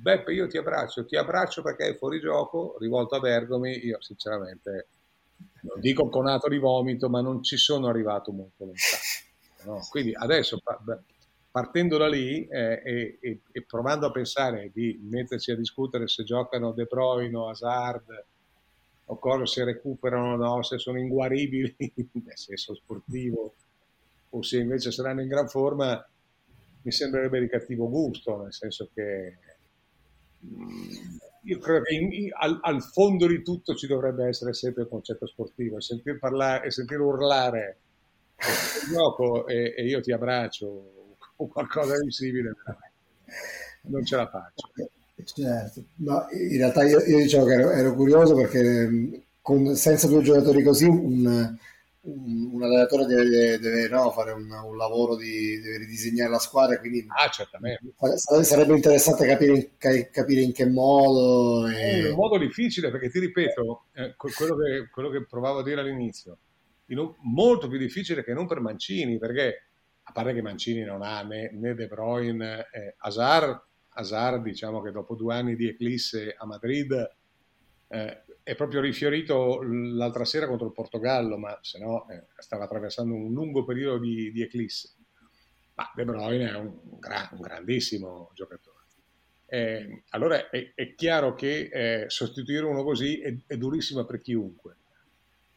Beppe 0.00 0.32
io 0.32 0.46
ti 0.46 0.56
abbraccio, 0.56 1.04
ti 1.04 1.16
abbraccio 1.16 1.60
perché 1.60 1.88
è 1.88 1.96
fuori 1.96 2.20
gioco, 2.20 2.76
rivolto 2.78 3.16
a 3.16 3.20
Bergomi, 3.20 3.84
io 3.84 4.00
sinceramente 4.00 4.86
non 5.62 5.78
dico 5.78 6.08
conato 6.08 6.48
di 6.48 6.56
vomito, 6.56 7.10
ma 7.10 7.20
non 7.20 7.42
ci 7.42 7.58
sono 7.58 7.86
arrivato 7.86 8.32
molto 8.32 8.64
lontano. 8.64 9.76
No? 9.76 9.86
Quindi 9.90 10.14
adesso 10.14 10.58
partendo 11.50 11.98
da 11.98 12.08
lì 12.08 12.46
eh, 12.46 12.80
e, 12.82 13.18
e, 13.20 13.40
e, 13.52 13.62
provando 13.62 14.06
a 14.06 14.10
pensare 14.10 14.70
di 14.72 14.98
metterci 15.02 15.50
a 15.50 15.56
discutere 15.56 16.08
se 16.08 16.24
giocano 16.24 16.72
De 16.72 16.84
Bruyne 16.84 17.36
o 17.36 17.50
Hazard 17.50 18.24
o 19.04 19.18
cosa, 19.18 19.44
se 19.44 19.64
recuperano 19.64 20.32
o 20.32 20.36
no, 20.36 20.62
se 20.62 20.78
sono 20.78 20.98
inguaribili 20.98 21.76
nel 22.24 22.38
senso 22.38 22.74
sportivo 22.74 23.54
o 24.30 24.42
se 24.42 24.60
invece 24.60 24.92
saranno 24.92 25.20
in 25.20 25.28
gran 25.28 25.48
forma, 25.48 26.08
mi 26.82 26.90
sembrerebbe 26.90 27.40
di 27.40 27.48
cattivo 27.48 27.88
gusto, 27.88 28.40
nel 28.40 28.54
senso 28.54 28.88
che 28.94 29.36
io 31.42 31.58
credo 31.58 31.82
che 31.82 31.94
in, 31.94 32.30
al, 32.38 32.58
al, 32.62 32.82
fondo 32.82 33.26
di 33.26 33.42
tutto 33.42 33.74
ci 33.74 33.86
dovrebbe 33.86 34.26
essere 34.26 34.52
sempre 34.52 34.82
il 34.82 34.88
concetto 34.88 35.26
sportivo 35.26 35.76
e 35.76 35.80
sentir 35.80 36.18
parlare 36.18 36.66
e 36.66 36.70
sentir 36.70 37.00
urlare 37.00 37.78
gioco 38.90 39.46
e, 39.46 39.74
e 39.76 39.84
io 39.84 40.00
ti 40.00 40.12
abbraccio 40.12 41.16
o 41.36 41.48
qualcosa 41.48 41.98
di 41.98 42.10
simile, 42.10 42.54
non 43.82 44.04
ce 44.04 44.16
la 44.16 44.28
faccio. 44.28 44.70
Certo, 45.22 45.84
no, 45.96 46.26
in 46.30 46.56
realtà 46.56 46.84
io, 46.84 46.98
io 47.00 47.18
dicevo 47.18 47.44
che 47.44 47.52
ero, 47.52 47.70
ero 47.70 47.94
curioso 47.94 48.34
perché 48.34 49.22
con, 49.42 49.74
senza 49.74 50.06
due 50.06 50.22
giocatori 50.22 50.62
così 50.62 50.86
un, 50.86 51.56
un, 52.02 52.50
un 52.52 52.62
allenatore 52.62 53.04
deve, 53.04 53.58
deve 53.58 53.88
no, 53.88 54.10
fare 54.10 54.32
un, 54.32 54.50
un, 54.50 54.76
lavoro 54.76 55.16
di 55.16 55.60
deve 55.60 55.78
ridisegnare 55.78 56.30
la 56.30 56.38
squadra, 56.38 56.78
quindi 56.78 57.04
ah, 57.08 57.28
certamente. 57.28 57.92
sarebbe 58.42 58.74
interessante 58.74 59.26
capire, 59.26 59.72
capire 59.76 60.40
in 60.40 60.52
che 60.52 60.66
modo. 60.66 61.68
E... 61.68 62.04
È 62.04 62.10
un 62.10 62.16
modo 62.16 62.38
difficile 62.38 62.90
perché 62.90 63.10
ti 63.10 63.18
ripeto, 63.18 63.84
eh, 63.94 64.14
quello, 64.16 64.56
che, 64.56 64.88
quello 64.90 65.10
che 65.10 65.26
provavo 65.26 65.58
a 65.58 65.62
dire 65.62 65.80
all'inizio, 65.80 66.38
molto 67.22 67.68
più 67.68 67.78
difficile 67.78 68.24
che 68.24 68.32
non 68.32 68.46
per 68.46 68.60
Mancini 68.60 69.18
perché 69.18 69.64
a 70.02 70.12
parte 70.12 70.34
che 70.34 70.42
Mancini 70.42 70.82
non 70.82 71.02
ha 71.02 71.22
né, 71.22 71.50
né 71.52 71.74
De 71.74 71.86
Bruyne, 71.86 72.66
eh, 72.72 72.94
Hazard, 72.98 73.62
Hazard, 73.90 74.42
diciamo 74.42 74.80
che 74.80 74.90
dopo 74.90 75.14
due 75.14 75.34
anni 75.34 75.54
di 75.54 75.68
eclisse 75.68 76.34
a 76.36 76.46
Madrid 76.46 76.92
eh, 77.90 78.22
è 78.42 78.54
proprio 78.54 78.80
rifiorito 78.80 79.60
l'altra 79.62 80.24
sera 80.24 80.46
contro 80.46 80.66
il 80.66 80.72
Portogallo, 80.72 81.36
ma 81.36 81.58
se 81.62 81.78
no 81.78 82.08
eh, 82.08 82.26
stava 82.38 82.64
attraversando 82.64 83.14
un 83.14 83.32
lungo 83.32 83.64
periodo 83.64 83.98
di, 83.98 84.32
di 84.32 84.42
eclisse. 84.42 84.94
Ma 85.74 85.90
De 85.94 86.04
Bruyne 86.04 86.50
è 86.50 86.54
un, 86.54 86.78
gra- 86.98 87.28
un 87.32 87.40
grandissimo 87.40 88.30
giocatore. 88.34 88.78
Eh, 89.46 90.04
allora 90.10 90.48
è, 90.50 90.72
è, 90.74 90.94
chiaro 90.94 91.34
che 91.34 91.70
eh, 91.72 92.04
sostituire 92.08 92.64
uno 92.64 92.84
così 92.84 93.20
è, 93.20 93.36
è 93.46 93.56
durissimo 93.56 94.04
per 94.04 94.20
chiunque. 94.20 94.76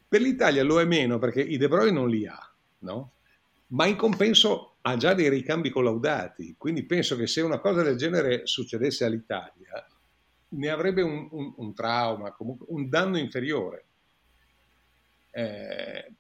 Per 0.07 0.21
l'Italia 0.21 0.63
lo 0.63 0.79
è 0.81 0.85
meno 0.85 1.19
perché 1.19 1.41
i 1.41 1.57
De 1.57 1.67
Bruyne 1.67 1.91
non 1.91 2.09
li 2.09 2.25
ha 2.25 2.53
no? 2.83 3.13
Ma 3.67 3.87
in 3.87 3.95
compenso 3.95 4.75
ha 4.81 4.95
già 4.97 5.13
dei 5.13 5.29
ricambi 5.29 5.69
collaudati, 5.69 6.55
quindi 6.57 6.83
penso 6.83 7.15
che 7.15 7.25
se 7.25 7.41
una 7.41 7.59
cosa 7.59 7.81
del 7.81 7.97
genere 7.97 8.45
succedesse 8.45 9.05
all'Italia, 9.05 9.87
ne 10.53 10.69
avrebbe 10.69 11.01
un, 11.01 11.27
un, 11.31 11.53
un 11.57 11.73
trauma, 11.73 12.31
comunque 12.31 12.65
un 12.69 12.89
danno 12.89 13.17
inferiore. 13.17 13.85
Eh, 15.31 16.11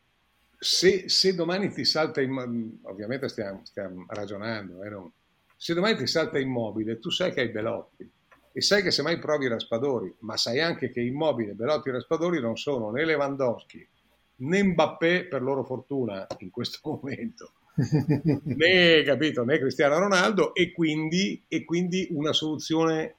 se, 0.57 1.09
se, 1.09 1.35
domani 1.35 1.71
ti 1.71 1.85
salta, 1.85 2.21
in, 2.21 2.79
ovviamente 2.83 3.27
stiamo, 3.29 3.61
stiamo 3.65 4.05
ragionando, 4.07 4.83
eh, 4.83 4.89
non, 4.89 5.11
se 5.55 5.73
domani 5.73 5.95
ti 5.95 6.07
salta 6.07 6.39
immobile, 6.39 6.99
tu 6.99 7.09
sai 7.09 7.31
che 7.33 7.41
hai 7.41 7.49
Belotti 7.49 8.09
e 8.51 8.61
sai 8.61 8.83
che 8.83 8.91
se 8.91 9.01
mai 9.01 9.17
provi 9.17 9.47
Raspadori, 9.47 10.13
ma 10.19 10.37
sai 10.37 10.59
anche 10.61 10.91
che 10.91 11.01
Immobile, 11.01 11.53
Belotti 11.53 11.89
e 11.89 11.93
Raspadori 11.93 12.39
non 12.39 12.55
sono 12.55 12.91
né 12.91 13.03
Lewandowski 13.03 13.87
né 14.35 14.63
Mbappé 14.63 15.25
per 15.25 15.41
loro 15.41 15.63
fortuna 15.63 16.25
in 16.39 16.49
questo 16.49 16.79
momento, 16.89 17.53
né, 18.43 19.01
capito, 19.03 19.43
né 19.43 19.57
Cristiano 19.57 19.97
Ronaldo 19.97 20.53
e 20.53 20.71
quindi, 20.71 21.43
e 21.47 21.65
quindi 21.65 22.07
una 22.11 22.33
soluzione, 22.33 23.15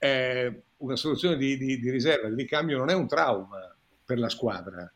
eh, 0.00 0.62
una 0.78 0.96
soluzione 0.96 1.36
di, 1.36 1.58
di, 1.58 1.78
di 1.78 1.90
riserva, 1.90 2.28
di 2.28 2.34
ricambio 2.34 2.78
non 2.78 2.88
è 2.88 2.94
un 2.94 3.06
trauma 3.06 3.74
per 4.04 4.18
la 4.18 4.30
squadra. 4.30 4.90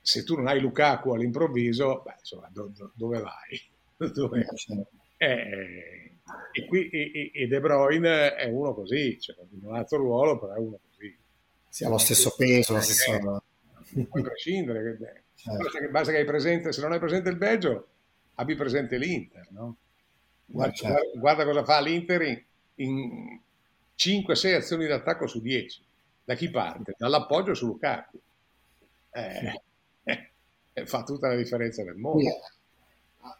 Se 0.00 0.22
tu 0.22 0.36
non 0.36 0.46
hai 0.46 0.60
Lukaku 0.60 1.12
all'improvviso, 1.12 2.02
beh, 2.04 2.16
insomma, 2.18 2.48
do, 2.52 2.70
do, 2.76 2.92
dove 2.94 3.20
vai? 3.20 3.60
dove... 4.12 4.46
Eh, 5.16 6.12
e, 6.52 6.66
qui, 6.66 6.88
e, 6.90 7.30
e, 7.32 7.46
De 7.48 7.60
Bruyne 7.60 8.34
è 8.34 8.46
uno 8.46 8.74
così, 8.74 9.18
cioè 9.18 9.36
in 9.50 9.66
un 9.66 9.74
altro 9.74 9.98
ruolo, 9.98 10.38
però 10.38 10.54
è 10.54 10.58
uno 10.58 10.78
così. 10.88 11.16
Si 11.68 11.84
ha 11.84 11.88
lo 11.88 11.98
stesso 11.98 12.34
peso, 12.36 12.74
la 12.74 12.80
stessa... 12.80 13.18
Non 13.18 14.08
puoi 14.08 14.22
prescindere. 14.22 15.24
Certo. 15.34 15.62
Basta, 15.62 15.78
che, 15.78 15.88
basta 15.88 16.12
che 16.12 16.18
hai 16.18 16.24
presente, 16.24 16.72
se 16.72 16.80
non 16.82 16.92
hai 16.92 16.98
presente 16.98 17.30
il 17.30 17.36
Belgio, 17.36 17.88
abbi 18.34 18.54
presente 18.54 18.98
l'Inter, 18.98 19.48
no? 19.50 19.76
Guarda, 20.44 20.74
certo. 20.74 21.18
guarda, 21.18 21.44
guarda 21.44 21.44
cosa 21.44 21.64
fa 21.64 21.80
l'Inter 21.80 22.22
in, 22.22 22.44
in 22.76 23.40
5-6 23.96 24.54
azioni 24.54 24.86
d'attacco 24.86 25.26
su 25.26 25.40
10. 25.40 25.82
Da 26.24 26.34
chi 26.34 26.50
parte? 26.50 26.94
Dall'appoggio 26.98 27.54
su 27.54 27.66
Lukaku. 27.66 28.18
Eh, 29.12 29.62
eh, 30.72 30.86
fa 30.86 31.02
tutta 31.04 31.28
la 31.28 31.36
differenza 31.36 31.82
del 31.82 31.96
mondo. 31.96 32.28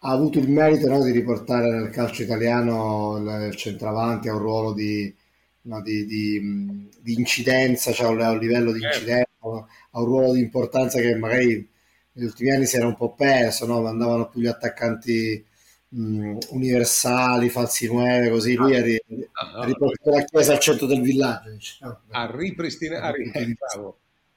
Ha 0.00 0.10
avuto 0.10 0.38
il 0.38 0.48
merito 0.48 0.88
no, 0.88 1.04
di 1.04 1.12
riportare 1.12 1.70
nel 1.70 1.90
calcio 1.90 2.22
italiano 2.22 3.18
il 3.18 3.54
centravanti 3.54 4.28
a 4.28 4.34
un 4.34 4.38
ruolo 4.38 4.72
di, 4.72 5.14
no, 5.62 5.82
di, 5.82 6.06
di, 6.06 6.88
di 7.00 7.14
incidenza, 7.14 7.92
cioè 7.92 8.22
a 8.22 8.30
un 8.30 8.38
livello 8.38 8.72
di 8.72 8.80
certo. 8.80 8.98
incidenza, 8.98 9.28
a 9.40 10.00
un 10.00 10.04
ruolo 10.04 10.32
di 10.32 10.40
importanza 10.40 10.98
che 11.00 11.14
magari 11.14 11.68
negli 12.12 12.24
ultimi 12.24 12.50
anni 12.50 12.66
si 12.66 12.76
era 12.76 12.86
un 12.86 12.96
po' 12.96 13.14
perso, 13.14 13.66
no? 13.66 13.86
andavano 13.86 14.28
più 14.28 14.40
gli 14.40 14.46
attaccanti 14.46 15.45
mh, 15.88 16.38
universali, 16.50 17.48
falsi 17.48 17.86
nuove, 17.86 18.30
così 18.30 18.54
lui 18.54 18.76
ha, 18.76 18.82
ri, 18.82 19.02
ah, 19.32 19.64
riportato 19.64 20.10
la 20.10 20.24
chiesa 20.24 20.52
al 20.52 20.58
centro 20.58 20.86
del 20.86 21.00
villaggio. 21.00 21.50
Diciamo. 21.50 22.00
A 22.10 22.30
ripristinare, 22.30 23.32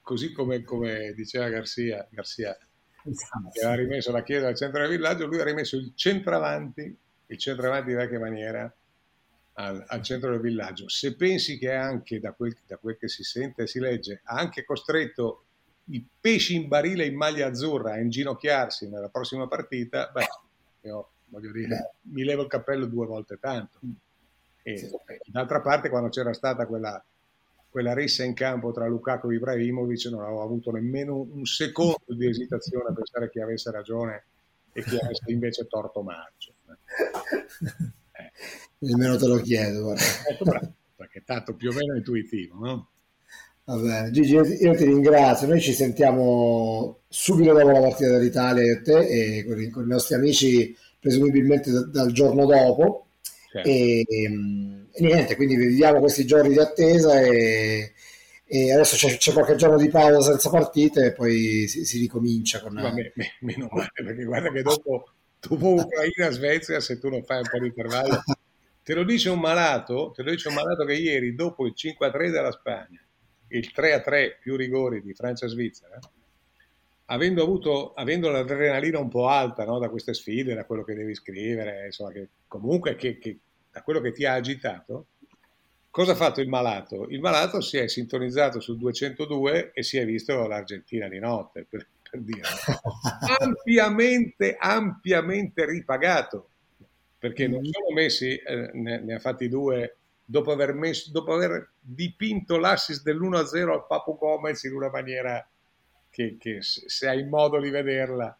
così 0.00 0.32
come, 0.32 0.62
come 0.62 1.12
diceva 1.14 1.48
Garcia, 1.48 2.06
Garcia 2.10 2.56
esatto. 3.04 3.50
che 3.52 3.60
aveva 3.60 3.82
rimesso 3.82 4.12
la 4.12 4.22
chiesa 4.22 4.48
al 4.48 4.56
centro 4.56 4.80
del 4.80 4.90
villaggio, 4.90 5.26
lui 5.26 5.40
ha 5.40 5.44
rimesso 5.44 5.76
il 5.76 5.92
centravanti, 5.94 6.96
il 7.26 7.38
centravanti 7.38 7.88
di 7.88 7.94
vecchia 7.94 8.18
maniera, 8.18 8.74
al, 9.54 9.84
al, 9.86 10.02
centro 10.02 10.30
del 10.30 10.40
villaggio. 10.40 10.88
Se 10.88 11.14
pensi 11.16 11.58
che 11.58 11.72
anche, 11.72 12.20
da 12.20 12.32
quel, 12.32 12.56
da 12.66 12.76
quel 12.76 12.96
che 12.96 13.08
si 13.08 13.22
sente 13.22 13.62
e 13.62 13.66
si 13.66 13.78
legge, 13.78 14.20
ha 14.24 14.36
anche 14.36 14.64
costretto 14.64 15.44
i 15.90 16.06
pesci 16.20 16.54
in 16.54 16.68
barile 16.68 17.04
in 17.04 17.16
maglia 17.16 17.48
azzurra 17.48 17.94
a 17.94 17.98
inginocchiarsi 17.98 18.88
nella 18.88 19.08
prossima 19.08 19.48
partita, 19.48 20.10
beh, 20.12 20.26
io 20.82 21.10
voglio 21.30 21.52
dire, 21.52 21.94
mi 22.02 22.24
levo 22.24 22.42
il 22.42 22.48
cappello 22.48 22.86
due 22.86 23.06
volte 23.06 23.38
tanto. 23.38 23.78
E, 24.62 24.90
d'altra 25.26 25.60
parte, 25.60 25.88
quando 25.88 26.08
c'era 26.10 26.32
stata 26.32 26.66
quella 26.66 27.02
quella 27.70 27.94
rissa 27.94 28.24
in 28.24 28.34
campo 28.34 28.72
tra 28.72 28.88
Lukaku 28.88 29.30
e 29.30 29.36
Ibrahimovic 29.36 30.06
non 30.06 30.22
avevo 30.22 30.42
avuto 30.42 30.72
nemmeno 30.72 31.20
un 31.20 31.44
secondo 31.44 32.02
di 32.08 32.26
esitazione 32.26 32.88
a 32.88 32.92
pensare 32.92 33.30
chi 33.30 33.40
avesse 33.40 33.70
ragione 33.70 34.24
e 34.72 34.82
chi 34.82 34.96
avesse 34.96 35.30
invece 35.30 35.66
torto 35.66 36.02
marcio. 36.02 36.52
Eh. 36.66 38.32
Nemmeno 38.78 39.16
te 39.16 39.26
lo 39.26 39.36
chiedo. 39.36 39.94
Ecco, 39.94 40.74
perché 40.96 41.22
tanto 41.24 41.54
più 41.54 41.70
o 41.70 41.72
meno 41.72 41.94
intuitivo, 41.94 42.58
no? 42.58 42.88
Va 43.64 43.76
bene, 43.76 44.10
Gigi, 44.10 44.34
io 44.34 44.74
ti 44.74 44.84
ringrazio. 44.84 45.46
Noi 45.46 45.60
ci 45.60 45.72
sentiamo 45.72 47.02
subito 47.08 47.52
dopo 47.52 47.70
la 47.70 47.80
partita 47.80 48.10
dell'Italia 48.10 48.62
io 48.64 48.72
e 48.72 48.82
te 48.82 48.98
e 49.06 49.70
con 49.70 49.84
i 49.84 49.86
nostri 49.86 50.14
amici, 50.16 50.76
presumibilmente 51.00 51.70
da, 51.70 51.84
dal 51.86 52.12
giorno 52.12 52.46
dopo. 52.46 53.06
Certo. 53.50 53.68
E, 53.68 54.04
e, 54.06 55.00
niente, 55.00 55.34
quindi 55.34 55.56
viviamo 55.56 55.98
questi 55.98 56.24
giorni 56.24 56.50
di 56.50 56.60
attesa 56.60 57.20
e, 57.20 57.92
e 58.44 58.72
adesso 58.72 58.94
c'è, 58.94 59.16
c'è, 59.16 59.32
qualche 59.32 59.56
giorno 59.56 59.76
di 59.76 59.88
pausa 59.88 60.30
senza 60.30 60.50
partite 60.50 61.06
e 61.06 61.12
poi 61.12 61.66
si, 61.66 61.84
si 61.84 61.98
ricomincia 61.98 62.60
con... 62.60 62.74
Ma 62.74 62.92
me, 62.92 63.12
me, 63.14 63.32
meno 63.40 63.68
male, 63.72 63.90
perché 63.94 64.24
guarda 64.24 64.52
che 64.52 64.62
dopo, 64.62 65.12
dopo 65.40 65.72
Ucraina-Svezia, 65.72 66.78
se 66.80 66.98
tu 66.98 67.08
non 67.08 67.24
fai 67.24 67.38
un 67.38 67.48
po' 67.50 67.58
di 67.58 67.66
intervallo, 67.66 68.22
te 68.84 68.94
lo 68.94 69.04
dice 69.04 69.30
un 69.30 69.40
malato, 69.40 70.12
te 70.14 70.22
lo 70.22 70.30
dice 70.30 70.48
un 70.48 70.54
malato 70.54 70.84
che 70.84 70.94
ieri, 70.94 71.34
dopo 71.34 71.66
il 71.66 71.74
5-3 71.76 72.30
della 72.30 72.52
Spagna, 72.52 73.00
il 73.48 73.72
3-3 73.74 74.38
più 74.40 74.56
rigori 74.56 75.00
di 75.02 75.12
Francia-Svizzera, 75.14 75.98
avendo, 77.10 77.42
avuto, 77.42 77.92
avendo 77.94 78.30
l'adrenalina 78.30 78.98
un 78.98 79.08
po' 79.08 79.28
alta 79.28 79.64
no, 79.64 79.78
da 79.78 79.88
queste 79.88 80.14
sfide, 80.14 80.54
da 80.54 80.64
quello 80.64 80.84
che 80.84 80.94
devi 80.94 81.14
scrivere, 81.14 81.86
insomma, 81.86 82.10
che 82.12 82.28
comunque 82.46 82.94
che, 82.96 83.18
che, 83.18 83.38
da 83.70 83.82
quello 83.82 84.00
che 84.00 84.12
ti 84.12 84.24
ha 84.24 84.34
agitato, 84.34 85.06
cosa 85.90 86.12
ha 86.12 86.16
fatto 86.16 86.40
il 86.40 86.48
malato? 86.48 87.08
Il 87.08 87.20
malato 87.20 87.60
si 87.60 87.78
è 87.78 87.88
sintonizzato 87.88 88.60
sul 88.60 88.78
202 88.78 89.72
e 89.72 89.82
si 89.82 89.98
è 89.98 90.04
visto 90.04 90.46
l'Argentina 90.46 91.08
di 91.08 91.18
notte, 91.18 91.66
per, 91.68 91.86
per 92.08 92.20
dire, 92.20 92.42
ampiamente, 93.40 94.56
ampiamente 94.56 95.66
ripagato, 95.66 96.48
perché 97.18 97.48
non 97.48 97.60
mm. 97.60 97.70
sono 97.70 97.92
messi, 97.92 98.36
eh, 98.36 98.70
ne, 98.72 99.00
ne, 99.00 99.14
ha 99.14 99.18
fatti 99.18 99.48
due 99.48 99.96
dopo 100.24 100.52
aver, 100.52 100.74
messo, 100.74 101.10
dopo 101.10 101.32
aver 101.32 101.72
dipinto 101.80 102.56
l'assist 102.56 103.02
dell'1-0 103.02 103.68
al 103.68 103.86
Papu 103.88 104.16
Gomez 104.16 104.62
in 104.62 104.74
una 104.74 104.90
maniera 104.90 105.44
che, 106.10 106.36
che 106.38 106.58
se 106.60 107.08
hai 107.08 107.26
modo 107.26 107.60
di 107.60 107.70
vederla, 107.70 108.36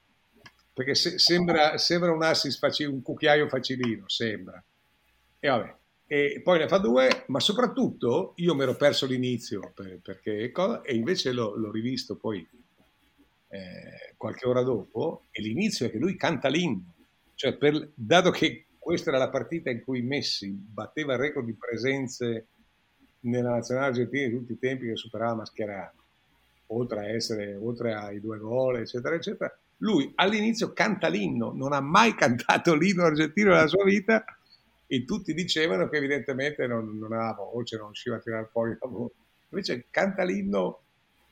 perché 0.73 0.95
se, 0.95 1.19
sembra, 1.19 1.79
sembra, 1.79 2.13
un 2.13 2.23
assist 2.23 2.59
facile, 2.59 2.91
un 2.91 3.03
cucchiaio 3.03 3.49
facilino, 3.49 4.09
sembra. 4.09 4.63
E 5.39 5.49
vabbè, 5.49 5.75
e 6.07 6.41
poi 6.43 6.59
ne 6.59 6.69
fa 6.69 6.79
due, 6.79 7.25
ma 7.29 7.39
soprattutto 7.39 8.33
io 8.37 8.55
mi 8.55 8.63
ero 8.63 8.75
perso 8.77 9.07
l'inizio 9.07 9.73
per, 9.75 10.01
perché, 10.03 10.53
e 10.83 10.95
invece 10.95 11.33
l'ho, 11.33 11.55
l'ho 11.55 11.71
rivisto 11.71 12.17
poi 12.17 12.47
eh, 13.49 14.15
qualche 14.17 14.47
ora 14.47 14.63
dopo 14.63 15.27
e 15.31 15.41
l'inizio 15.41 15.87
è 15.87 15.91
che 15.91 15.99
lui 15.99 16.17
canta 16.17 16.49
l'inno, 16.49 16.95
cioè 17.37 17.55
per, 17.55 17.91
dato 17.95 18.31
che 18.31 18.67
questa 18.79 19.11
era 19.11 19.19
la 19.19 19.31
partita 19.31 19.71
in 19.71 19.83
cui 19.85 20.03
Messi 20.03 20.51
batteva 20.51 21.13
il 21.13 21.21
record 21.21 21.47
di 21.47 21.55
presenze 21.55 22.47
nella 23.21 23.51
nazionale 23.51 23.89
argentina 23.89 24.27
di 24.27 24.35
tutti 24.35 24.53
i 24.53 24.59
tempi 24.59 24.87
che 24.87 24.97
superava 24.97 25.37
Mascherano 25.37 26.00
oltre 26.73 27.01
a 27.01 27.09
essere, 27.09 27.55
oltre 27.55 27.95
ai 27.95 28.21
due 28.21 28.39
gol, 28.39 28.79
eccetera, 28.79 29.15
eccetera, 29.15 29.57
lui 29.79 30.11
all'inizio 30.17 30.73
canta 30.73 31.09
l'inno, 31.09 31.53
non 31.53 31.73
ha 31.73 31.81
mai 31.81 32.15
cantato 32.17 32.75
l'inno 32.75 33.05
argentino 33.05 33.51
nella 33.51 33.67
sua 33.67 33.85
vita 33.85 34.25
e 34.87 35.05
tutti 35.05 35.33
dicevano 35.35 35.89
che 35.89 35.97
evidentemente 35.97 36.67
non, 36.67 36.99
non 36.99 37.13
aveva 37.13 37.33
voce, 37.35 37.77
non 37.77 37.87
riusciva 37.87 38.17
a 38.17 38.21
tirare 38.21 38.49
fuori 38.51 38.77
la 38.81 38.89
voce. 38.89 39.15
Invece 39.51 39.87
canta 39.91 40.23
l'inno 40.25 40.81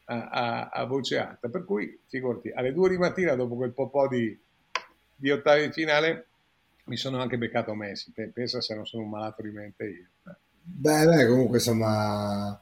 a, 0.05 0.29
a, 0.29 0.69
a, 0.69 0.85
voce 0.87 1.19
alta, 1.19 1.49
per 1.49 1.65
cui 1.65 1.99
figurati, 2.07 2.51
alle 2.51 2.73
due 2.73 2.89
di 2.89 2.99
mattina 2.99 3.35
dopo 3.35 3.57
quel 3.57 3.73
po', 3.73 4.09
di, 4.09 4.37
di 5.15 5.31
ottavi 5.31 5.67
di 5.67 5.73
finale 5.73 6.27
mi 6.85 6.97
sono 6.97 7.21
anche 7.21 7.37
beccato 7.37 7.75
Messi, 7.75 8.13
pensa 8.33 8.61
se 8.61 8.75
non 8.75 8.87
sono 8.87 9.03
un 9.03 9.11
malato 9.11 9.43
di 9.43 9.51
mente 9.51 9.85
io. 9.85 10.07
Beh, 10.63 11.05
beh 11.05 11.27
comunque 11.27 11.59
insomma 11.59 12.59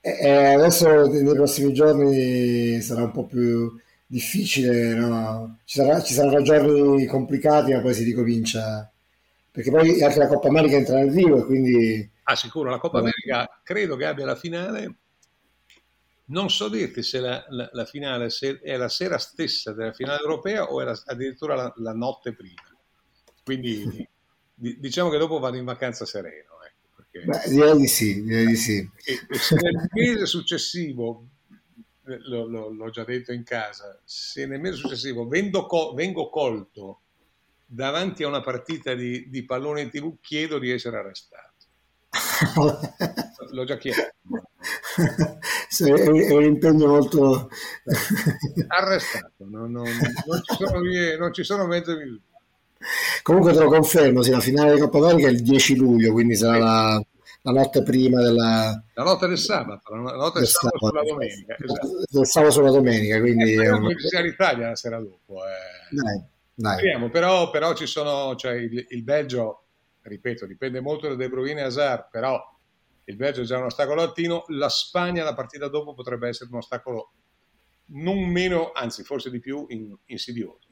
eh, 0.00 0.54
adesso 0.54 1.06
nei 1.06 1.34
prossimi 1.34 1.72
giorni 1.72 2.80
sarà 2.80 3.02
un 3.02 3.10
po' 3.10 3.26
più 3.26 3.78
difficile, 4.06 4.94
no? 4.94 5.58
ci, 5.64 5.78
sarà, 5.78 6.02
ci, 6.02 6.14
saranno 6.14 6.42
giorni 6.42 7.06
complicati, 7.06 7.72
ma 7.72 7.80
poi 7.80 7.94
si 7.94 8.02
ricomincia. 8.02 8.90
Perché 9.52 9.70
poi 9.70 10.02
anche 10.02 10.18
la 10.18 10.26
Coppa 10.26 10.48
America 10.48 10.76
entra 10.76 10.96
nel 10.96 11.10
vivo 11.10 11.38
e 11.38 11.44
quindi... 11.44 12.10
Ah, 12.24 12.34
sicuro, 12.34 12.70
la 12.70 12.78
Coppa 12.78 12.98
eh. 12.98 13.00
America 13.00 13.60
credo 13.62 13.96
che 13.96 14.06
abbia 14.06 14.24
la 14.24 14.36
finale. 14.36 14.94
Non 16.26 16.50
so 16.50 16.68
dirti 16.68 17.02
se 17.02 17.20
la, 17.20 17.44
la, 17.48 17.68
la 17.72 17.84
finale 17.84 18.30
se 18.30 18.60
è 18.60 18.76
la 18.76 18.88
sera 18.88 19.18
stessa 19.18 19.72
della 19.72 19.92
finale 19.92 20.20
europea 20.20 20.64
o 20.64 20.80
è 20.80 20.84
la, 20.84 21.00
addirittura 21.06 21.72
la, 21.76 21.92
notte 21.92 22.32
prima. 22.32 22.62
Quindi 23.44 24.08
diciamo 24.54 25.10
che 25.10 25.18
dopo 25.18 25.38
vado 25.38 25.56
in 25.56 25.64
vacanza 25.64 26.04
sereno. 27.10 27.32
Beh, 27.32 27.48
direi 27.48 27.76
di 27.76 27.86
sì, 27.86 28.22
direi 28.22 28.46
di 28.46 28.56
sì. 28.56 28.76
E, 29.04 29.20
e 29.28 29.38
se 29.38 29.56
nel 29.56 29.88
mese 29.92 30.26
successivo 30.26 31.26
lo, 32.02 32.46
lo, 32.46 32.70
l'ho 32.70 32.90
già 32.90 33.04
detto 33.04 33.32
in 33.32 33.44
casa, 33.44 34.00
se 34.04 34.46
nel 34.46 34.60
mese 34.60 34.76
successivo 34.76 35.26
vengo, 35.26 35.92
vengo 35.94 36.28
colto 36.28 37.02
davanti 37.66 38.24
a 38.24 38.28
una 38.28 38.40
partita 38.40 38.94
di, 38.94 39.28
di 39.28 39.44
pallone 39.44 39.82
in 39.82 39.90
tv, 39.90 40.18
chiedo 40.20 40.58
di 40.58 40.70
essere 40.70 40.96
arrestato. 40.98 41.48
L'ho 43.52 43.64
già 43.64 43.76
chiesto. 43.76 44.10
è 45.78 46.32
un 46.32 46.42
impegno 46.42 46.88
molto 46.88 47.48
arrestato, 48.66 49.46
non, 49.48 49.70
non, 49.70 49.84
non, 49.84 50.42
ci 50.42 50.54
sono 50.56 50.80
non 51.18 51.32
ci 51.32 51.44
sono 51.44 51.66
mezzo 51.66 51.96
minuto. 51.96 52.29
Comunque 53.22 53.52
te 53.52 53.58
lo 53.58 53.68
confermo, 53.68 54.22
sì, 54.22 54.30
la 54.30 54.40
finale 54.40 54.74
di 54.74 54.80
Coppa 54.80 54.98
America 54.98 55.28
è 55.28 55.30
il 55.30 55.42
10 55.42 55.76
luglio, 55.76 56.12
quindi 56.12 56.34
sarà 56.34 56.58
la, 56.58 57.04
la 57.42 57.52
notte 57.52 57.82
prima 57.82 58.22
della... 58.22 58.82
La 58.94 59.02
notte 59.02 59.26
del 59.28 59.38
sabato, 59.38 59.94
la 59.94 60.16
notte 60.16 60.38
del, 60.38 60.48
sabato, 60.48 60.78
sabato 60.78 60.88
sulla 60.88 61.12
domenica. 61.12 61.56
Esatto. 61.58 62.24
Sabato 62.24 62.52
sulla 62.52 62.70
domenica, 62.70 63.20
quindi... 63.20 63.52
Eh, 63.52 63.70
un... 63.70 63.88
ci 63.98 64.08
sia 64.08 64.20
l'Italia 64.20 64.68
la 64.68 64.76
sera 64.76 64.98
dopo. 64.98 65.44
Eh. 65.44 65.94
Dai, 65.94 66.22
dai. 66.54 66.78
Speriamo, 66.78 67.10
però, 67.10 67.50
però, 67.50 67.74
ci 67.74 67.86
sono, 67.86 68.34
cioè 68.36 68.52
il, 68.52 68.86
il, 68.88 69.02
Belgio, 69.02 69.64
ripeto, 70.02 70.46
dipende 70.46 70.80
molto 70.80 71.08
da 71.08 71.14
De 71.16 71.28
Bruyne 71.28 71.60
e 71.60 71.64
Hazard, 71.64 72.08
però 72.10 72.42
il 73.04 73.16
Belgio 73.16 73.42
è 73.42 73.44
già 73.44 73.58
un 73.58 73.64
ostacolo 73.64 74.02
latino, 74.02 74.44
la 74.48 74.68
Spagna 74.70 75.22
la 75.22 75.34
partita 75.34 75.68
dopo 75.68 75.92
potrebbe 75.92 76.28
essere 76.28 76.48
un 76.50 76.58
ostacolo 76.58 77.12
non 77.92 78.20
meno, 78.26 78.70
anzi 78.72 79.02
forse 79.02 79.30
di 79.30 79.40
più, 79.40 79.66
in, 79.68 79.94
insidioso. 80.06 80.68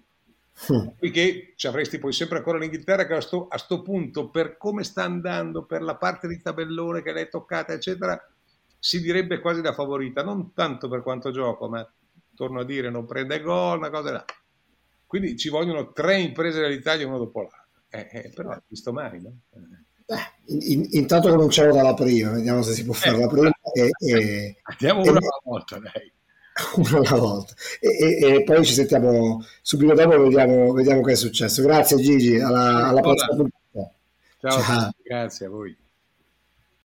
Mm. 0.73 0.89
Poiché 0.99 1.53
ci 1.55 1.67
avresti 1.67 1.99
poi 1.99 2.13
sempre 2.13 2.39
ancora 2.39 2.59
l'Inghilterra 2.59 3.07
che 3.07 3.15
a 3.15 3.21
sto, 3.21 3.47
a 3.49 3.59
sto 3.59 3.83
punto, 3.83 4.29
per 4.29 4.57
come 4.57 4.83
sta 4.83 5.05
andando, 5.05 5.65
per 5.65 5.83
la 5.83 5.97
parte 5.97 6.27
di 6.27 6.41
tabellone 6.41 7.03
che 7.03 7.13
l'hai 7.13 7.29
toccata, 7.29 7.73
eccetera, 7.73 8.21
si 8.79 9.01
direbbe 9.01 9.41
quasi 9.41 9.61
da 9.61 9.73
favorita, 9.73 10.23
non 10.23 10.53
tanto 10.55 10.89
per 10.89 11.03
quanto 11.03 11.31
gioco, 11.31 11.69
ma 11.69 11.89
torno 12.35 12.61
a 12.61 12.65
dire 12.65 12.91
non 12.91 13.07
prende 13.07 13.41
gol, 13.41 13.79
una 13.79 13.91
cosa 13.91 14.13
là. 14.13 14.25
Quindi 15.07 15.37
ci 15.37 15.49
vogliono 15.49 15.93
tre 15.93 16.19
imprese 16.21 16.61
dell'Italia 16.61 17.07
una 17.07 17.19
dopo 17.19 17.41
l'altra. 17.41 17.67
Eh, 17.91 18.09
eh, 18.13 18.33
però 18.35 18.57
visto 18.67 18.93
mai, 18.93 19.23
no? 19.23 19.33
Eh. 19.55 19.87
In, 20.47 20.87
intanto 20.91 21.29
cominciamo 21.31 21.73
dalla 21.73 21.95
prima, 21.95 22.33
vediamo 22.33 22.63
se 22.63 22.73
si 22.73 22.85
può 22.85 22.95
fare 22.95 23.17
eh, 23.17 23.21
la 23.21 23.27
prima. 23.27 23.51
E, 23.73 23.91
e, 23.99 24.61
Andiamo 24.65 25.01
una 25.03 25.11
alla 25.11 25.41
volta, 25.43 25.79
dai. 25.79 26.13
Una 26.77 26.99
alla 26.99 27.21
volta. 27.21 27.55
E, 27.81 28.19
e, 28.21 28.43
poi 28.45 28.65
ci 28.65 28.75
sentiamo 28.75 29.45
subito 29.63 29.95
dopo, 29.95 30.21
vediamo, 30.23 30.73
vediamo 30.73 31.03
che 31.03 31.13
è 31.13 31.17
successo. 31.17 31.63
Grazie 31.63 31.97
Gigi, 31.99 32.39
alla, 32.39 32.89
alla 32.89 33.01
prossima 33.01 33.35
puntata. 33.37 33.93
Ciao, 34.41 34.63
Ciao. 34.63 34.91
grazie 35.03 35.47
a 35.47 35.49
voi. 35.51 35.77